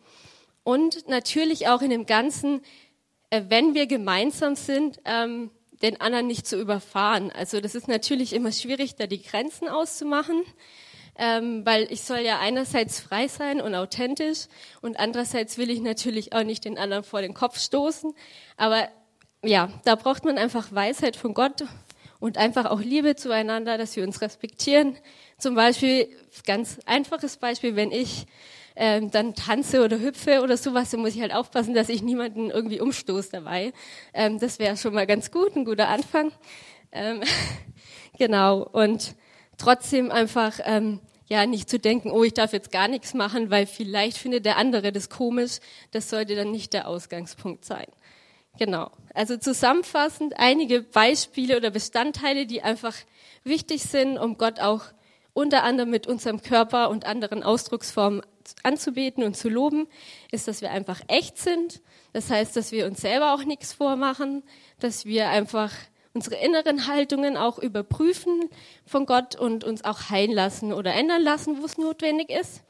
Und 0.65 1.09
natürlich 1.09 1.69
auch 1.69 1.81
in 1.81 1.91
dem 1.91 2.05
Ganzen, 2.05 2.61
äh, 3.31 3.45
wenn 3.49 3.75
wir 3.75 3.87
gemeinsam 3.87 4.55
sind, 4.55 5.01
ähm, 5.07 5.51
den 5.83 6.01
anderen 6.01 6.27
nicht 6.27 6.47
zu 6.47 6.61
überfahren. 6.61 7.31
Also 7.31 7.61
das 7.61 7.75
ist 7.75 7.89
natürlich 7.89 8.33
immer 8.33 8.53
schwierig, 8.53 8.97
da 8.97 9.07
die 9.07 9.23
Grenzen 9.23 9.69
auszumachen, 9.69 10.43
ähm, 11.19 11.65
weil 11.65 11.91
ich 11.91 12.03
soll 12.03 12.21
ja 12.21 12.39
einerseits 12.39 13.01
frei 13.01 13.29
sein 13.29 13.61
und 13.61 13.75
authentisch 13.75 14.47
und 14.83 14.99
andererseits 14.99 15.59
will 15.59 15.71
ich 15.71 15.81
natürlich 15.81 16.33
auch 16.33 16.45
nicht 16.45 16.65
den 16.65 16.79
anderen 16.79 17.05
vor 17.05 17.23
den 17.23 17.35
Kopf 17.35 17.59
stoßen. 17.59 18.15
Aber 18.57 18.89
ja, 19.43 19.71
da 19.85 19.95
braucht 19.95 20.25
man 20.25 20.39
einfach 20.39 20.73
Weisheit 20.73 21.17
von 21.17 21.35
Gott 21.35 21.65
und 22.19 22.39
einfach 22.39 22.67
auch 22.67 22.81
Liebe 22.81 23.17
zueinander, 23.17 23.79
dass 23.79 23.97
wir 23.97 24.05
uns 24.05 24.21
respektieren. 24.21 24.97
Zum 25.39 25.55
Beispiel, 25.55 26.09
ganz 26.47 26.81
einfaches 26.87 27.37
Beispiel, 27.37 27.77
wenn 27.77 27.93
ich 27.93 28.27
ähm, 28.77 29.11
dann 29.11 29.35
tanze 29.35 29.83
oder 29.83 29.99
hüpfe 29.99 30.43
oder 30.43 30.57
sowas, 30.57 30.91
dann 30.91 31.01
muss 31.01 31.15
ich 31.15 31.23
halt 31.23 31.35
aufpassen, 31.35 31.75
dass 31.75 31.89
ich 31.89 32.03
niemanden 32.03 32.51
irgendwie 32.51 32.81
umstoße 32.81 33.31
dabei. 33.33 33.73
Ähm, 34.13 34.39
das 34.39 34.59
wäre 34.59 34.77
schon 34.77 34.95
mal 34.95 35.07
ganz 35.07 35.31
gut, 35.31 35.57
ein 35.57 35.65
guter 35.65 35.89
Anfang. 35.89 36.31
Ähm, 36.93 37.23
genau. 38.19 38.63
Und 38.63 39.17
trotzdem 39.57 40.11
einfach, 40.11 40.61
ähm, 40.65 41.01
ja, 41.29 41.47
nicht 41.47 41.71
zu 41.71 41.79
denken, 41.79 42.11
oh, 42.11 42.23
ich 42.23 42.35
darf 42.35 42.53
jetzt 42.53 42.71
gar 42.71 42.87
nichts 42.87 43.15
machen, 43.15 43.51
weil 43.51 43.67
vielleicht 43.67 44.19
findet 44.19 44.45
der 44.45 44.59
andere 44.59 44.93
das 44.93 45.09
komisch. 45.09 45.59
Das 45.91 46.11
sollte 46.11 46.37
dann 46.37 46.51
nicht 46.51 46.75
der 46.75 46.87
Ausgangspunkt 46.87 47.65
sein. 47.65 47.87
Genau. 48.59 48.91
Also 49.15 49.37
zusammenfassend 49.39 50.35
einige 50.39 50.83
Beispiele 50.83 51.57
oder 51.57 51.71
Bestandteile, 51.71 52.47
die 52.47 52.63
einfach 52.63 52.95
wichtig 53.43 53.83
sind, 53.83 54.19
um 54.19 54.37
Gott 54.37 54.61
auch 54.61 54.83
unter 55.33 55.65
anderem 55.65 55.91
mit 55.91 56.07
unserem 56.07 56.43
Körper 56.43 56.91
und 56.91 57.05
anderen 57.07 57.43
Ausdrucksformen 57.43 58.23
anzubeten 58.63 59.25
und 59.25 59.37
zu 59.37 59.49
loben, 59.49 59.89
ist, 60.31 60.49
dass 60.49 60.61
wir 60.61 60.71
einfach 60.71 61.01
echt 61.09 61.39
sind. 61.39 61.81
Das 62.13 62.31
heißt, 62.31 62.57
dass 62.57 62.73
wir 62.73 62.87
uns 62.87 63.01
selber 63.01 63.35
auch 63.35 63.45
nichts 63.45 63.73
vormachen, 63.73 64.43
dass 64.79 65.05
wir 65.05 65.29
einfach 65.29 65.73
unsere 66.15 66.37
inneren 66.37 66.87
Haltungen 66.87 67.37
auch 67.37 67.59
überprüfen 67.59 68.49
von 68.87 69.05
Gott 69.05 69.37
und 69.37 69.65
uns 69.65 69.85
auch 69.85 70.09
heilen 70.09 70.33
lassen 70.33 70.73
oder 70.73 70.95
ändern 70.95 71.23
lassen, 71.23 71.61
wo 71.61 71.67
es 71.67 71.77
notwendig 71.77 72.31
ist. 72.31 72.63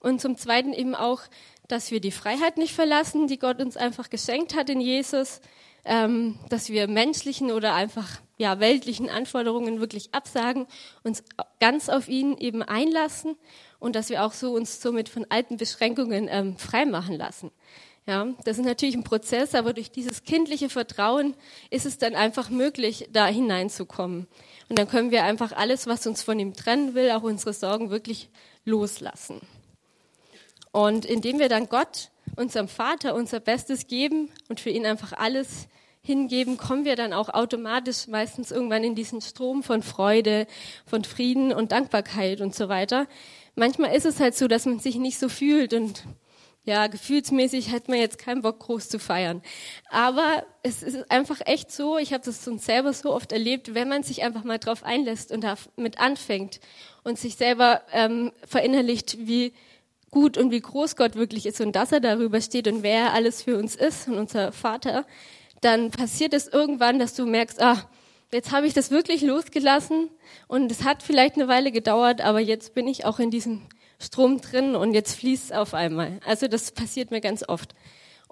Und 0.00 0.20
zum 0.20 0.36
Zweiten 0.36 0.72
eben 0.72 0.96
auch, 0.96 1.20
dass 1.68 1.92
wir 1.92 2.00
die 2.00 2.10
Freiheit 2.10 2.58
nicht 2.58 2.74
verlassen, 2.74 3.28
die 3.28 3.38
Gott 3.38 3.60
uns 3.60 3.76
einfach 3.76 4.10
geschenkt 4.10 4.56
hat 4.56 4.68
in 4.68 4.80
Jesus, 4.80 5.40
ähm, 5.84 6.38
dass 6.48 6.70
wir 6.70 6.88
menschlichen 6.88 7.52
oder 7.52 7.74
einfach 7.74 8.20
ja, 8.36 8.58
weltlichen 8.58 9.08
Anforderungen 9.08 9.78
wirklich 9.78 10.12
absagen, 10.12 10.66
uns 11.04 11.22
ganz 11.60 11.88
auf 11.88 12.08
ihn 12.08 12.36
eben 12.36 12.62
einlassen 12.62 13.36
und 13.82 13.96
dass 13.96 14.10
wir 14.10 14.24
auch 14.24 14.32
so 14.32 14.52
uns 14.52 14.80
somit 14.80 15.08
von 15.08 15.26
alten 15.28 15.56
Beschränkungen 15.56 16.28
ähm, 16.30 16.56
freimachen 16.56 17.16
lassen. 17.16 17.50
Ja, 18.06 18.28
das 18.44 18.58
ist 18.58 18.64
natürlich 18.64 18.94
ein 18.94 19.02
Prozess, 19.02 19.56
aber 19.56 19.72
durch 19.72 19.90
dieses 19.90 20.22
kindliche 20.22 20.68
Vertrauen 20.68 21.34
ist 21.68 21.84
es 21.84 21.98
dann 21.98 22.14
einfach 22.14 22.48
möglich, 22.48 23.08
da 23.12 23.26
hineinzukommen. 23.26 24.28
Und 24.68 24.78
dann 24.78 24.88
können 24.88 25.10
wir 25.10 25.24
einfach 25.24 25.52
alles, 25.52 25.88
was 25.88 26.06
uns 26.06 26.22
von 26.22 26.38
ihm 26.38 26.54
trennen 26.54 26.94
will, 26.94 27.10
auch 27.10 27.24
unsere 27.24 27.52
Sorgen 27.52 27.90
wirklich 27.90 28.28
loslassen. 28.64 29.40
Und 30.70 31.04
indem 31.04 31.40
wir 31.40 31.48
dann 31.48 31.68
Gott, 31.68 32.10
unserem 32.36 32.68
Vater, 32.68 33.16
unser 33.16 33.40
Bestes 33.40 33.88
geben 33.88 34.30
und 34.48 34.60
für 34.60 34.70
ihn 34.70 34.86
einfach 34.86 35.12
alles 35.12 35.66
hingeben, 36.02 36.56
kommen 36.56 36.84
wir 36.84 36.96
dann 36.96 37.12
auch 37.12 37.28
automatisch 37.28 38.08
meistens 38.08 38.50
irgendwann 38.50 38.82
in 38.82 38.96
diesen 38.96 39.20
Strom 39.20 39.62
von 39.62 39.82
Freude, 39.82 40.46
von 40.84 41.04
Frieden 41.04 41.52
und 41.52 41.70
Dankbarkeit 41.70 42.40
und 42.40 42.54
so 42.54 42.68
weiter. 42.68 43.06
Manchmal 43.54 43.94
ist 43.94 44.06
es 44.06 44.18
halt 44.18 44.34
so, 44.34 44.48
dass 44.48 44.66
man 44.66 44.80
sich 44.80 44.96
nicht 44.96 45.18
so 45.18 45.28
fühlt 45.28 45.74
und 45.74 46.04
ja, 46.64 46.86
gefühlsmäßig 46.86 47.70
hat 47.70 47.88
man 47.88 47.98
jetzt 47.98 48.18
keinen 48.18 48.42
Bock, 48.42 48.60
groß 48.60 48.88
zu 48.88 48.98
feiern. 48.98 49.42
Aber 49.90 50.44
es 50.62 50.82
ist 50.82 51.10
einfach 51.10 51.40
echt 51.44 51.72
so, 51.72 51.98
ich 51.98 52.12
habe 52.12 52.24
das 52.24 52.46
uns 52.46 52.64
selber 52.64 52.92
so 52.92 53.12
oft 53.12 53.32
erlebt, 53.32 53.74
wenn 53.74 53.88
man 53.88 54.04
sich 54.04 54.22
einfach 54.22 54.44
mal 54.44 54.58
drauf 54.58 54.84
einlässt 54.84 55.32
und 55.32 55.42
damit 55.42 55.98
anfängt 55.98 56.60
und 57.02 57.18
sich 57.18 57.36
selber 57.36 57.82
ähm, 57.92 58.32
verinnerlicht, 58.46 59.18
wie 59.26 59.52
gut 60.10 60.36
und 60.38 60.50
wie 60.50 60.60
groß 60.60 60.94
Gott 60.94 61.16
wirklich 61.16 61.46
ist 61.46 61.60
und 61.60 61.74
dass 61.74 61.90
er 61.90 62.00
darüber 62.00 62.40
steht 62.40 62.68
und 62.68 62.82
wer 62.82 63.06
er 63.06 63.14
alles 63.14 63.42
für 63.42 63.56
uns 63.56 63.74
ist 63.74 64.06
und 64.06 64.14
unser 64.18 64.52
Vater, 64.52 65.04
dann 65.62 65.90
passiert 65.90 66.34
es 66.34 66.48
irgendwann, 66.48 66.98
dass 66.98 67.14
du 67.14 67.24
merkst, 67.24 67.62
ah, 67.62 67.88
jetzt 68.32 68.52
habe 68.52 68.66
ich 68.66 68.74
das 68.74 68.90
wirklich 68.90 69.22
losgelassen 69.22 70.10
und 70.48 70.70
es 70.70 70.84
hat 70.84 71.02
vielleicht 71.02 71.36
eine 71.36 71.48
Weile 71.48 71.72
gedauert, 71.72 72.20
aber 72.20 72.40
jetzt 72.40 72.74
bin 72.74 72.86
ich 72.86 73.04
auch 73.04 73.18
in 73.18 73.30
diesem 73.30 73.62
Strom 73.98 74.40
drin 74.40 74.74
und 74.74 74.92
jetzt 74.92 75.14
fließt 75.14 75.46
es 75.46 75.52
auf 75.52 75.74
einmal. 75.74 76.18
Also 76.26 76.48
das 76.48 76.72
passiert 76.72 77.10
mir 77.10 77.20
ganz 77.20 77.48
oft. 77.48 77.74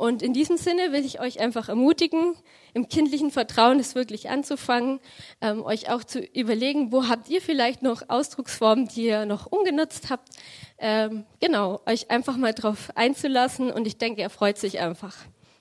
Und 0.00 0.22
in 0.22 0.32
diesem 0.32 0.56
Sinne 0.56 0.92
will 0.92 1.04
ich 1.04 1.20
euch 1.20 1.40
einfach 1.40 1.68
ermutigen, 1.68 2.34
im 2.72 2.88
kindlichen 2.88 3.30
Vertrauen 3.30 3.78
es 3.78 3.94
wirklich 3.94 4.30
anzufangen, 4.30 4.98
ähm, 5.42 5.62
euch 5.62 5.90
auch 5.90 6.02
zu 6.04 6.20
überlegen, 6.20 6.90
wo 6.90 7.06
habt 7.06 7.28
ihr 7.28 7.42
vielleicht 7.42 7.82
noch 7.82 8.08
Ausdrucksformen, 8.08 8.88
die 8.88 9.04
ihr 9.04 9.26
noch 9.26 9.44
ungenutzt 9.44 10.08
habt. 10.08 10.30
Ähm, 10.78 11.26
genau, 11.38 11.82
euch 11.84 12.10
einfach 12.10 12.38
mal 12.38 12.54
drauf 12.54 12.88
einzulassen 12.94 13.70
und 13.70 13.86
ich 13.86 13.98
denke, 13.98 14.22
er 14.22 14.30
freut 14.30 14.56
sich 14.56 14.80
einfach. 14.80 15.14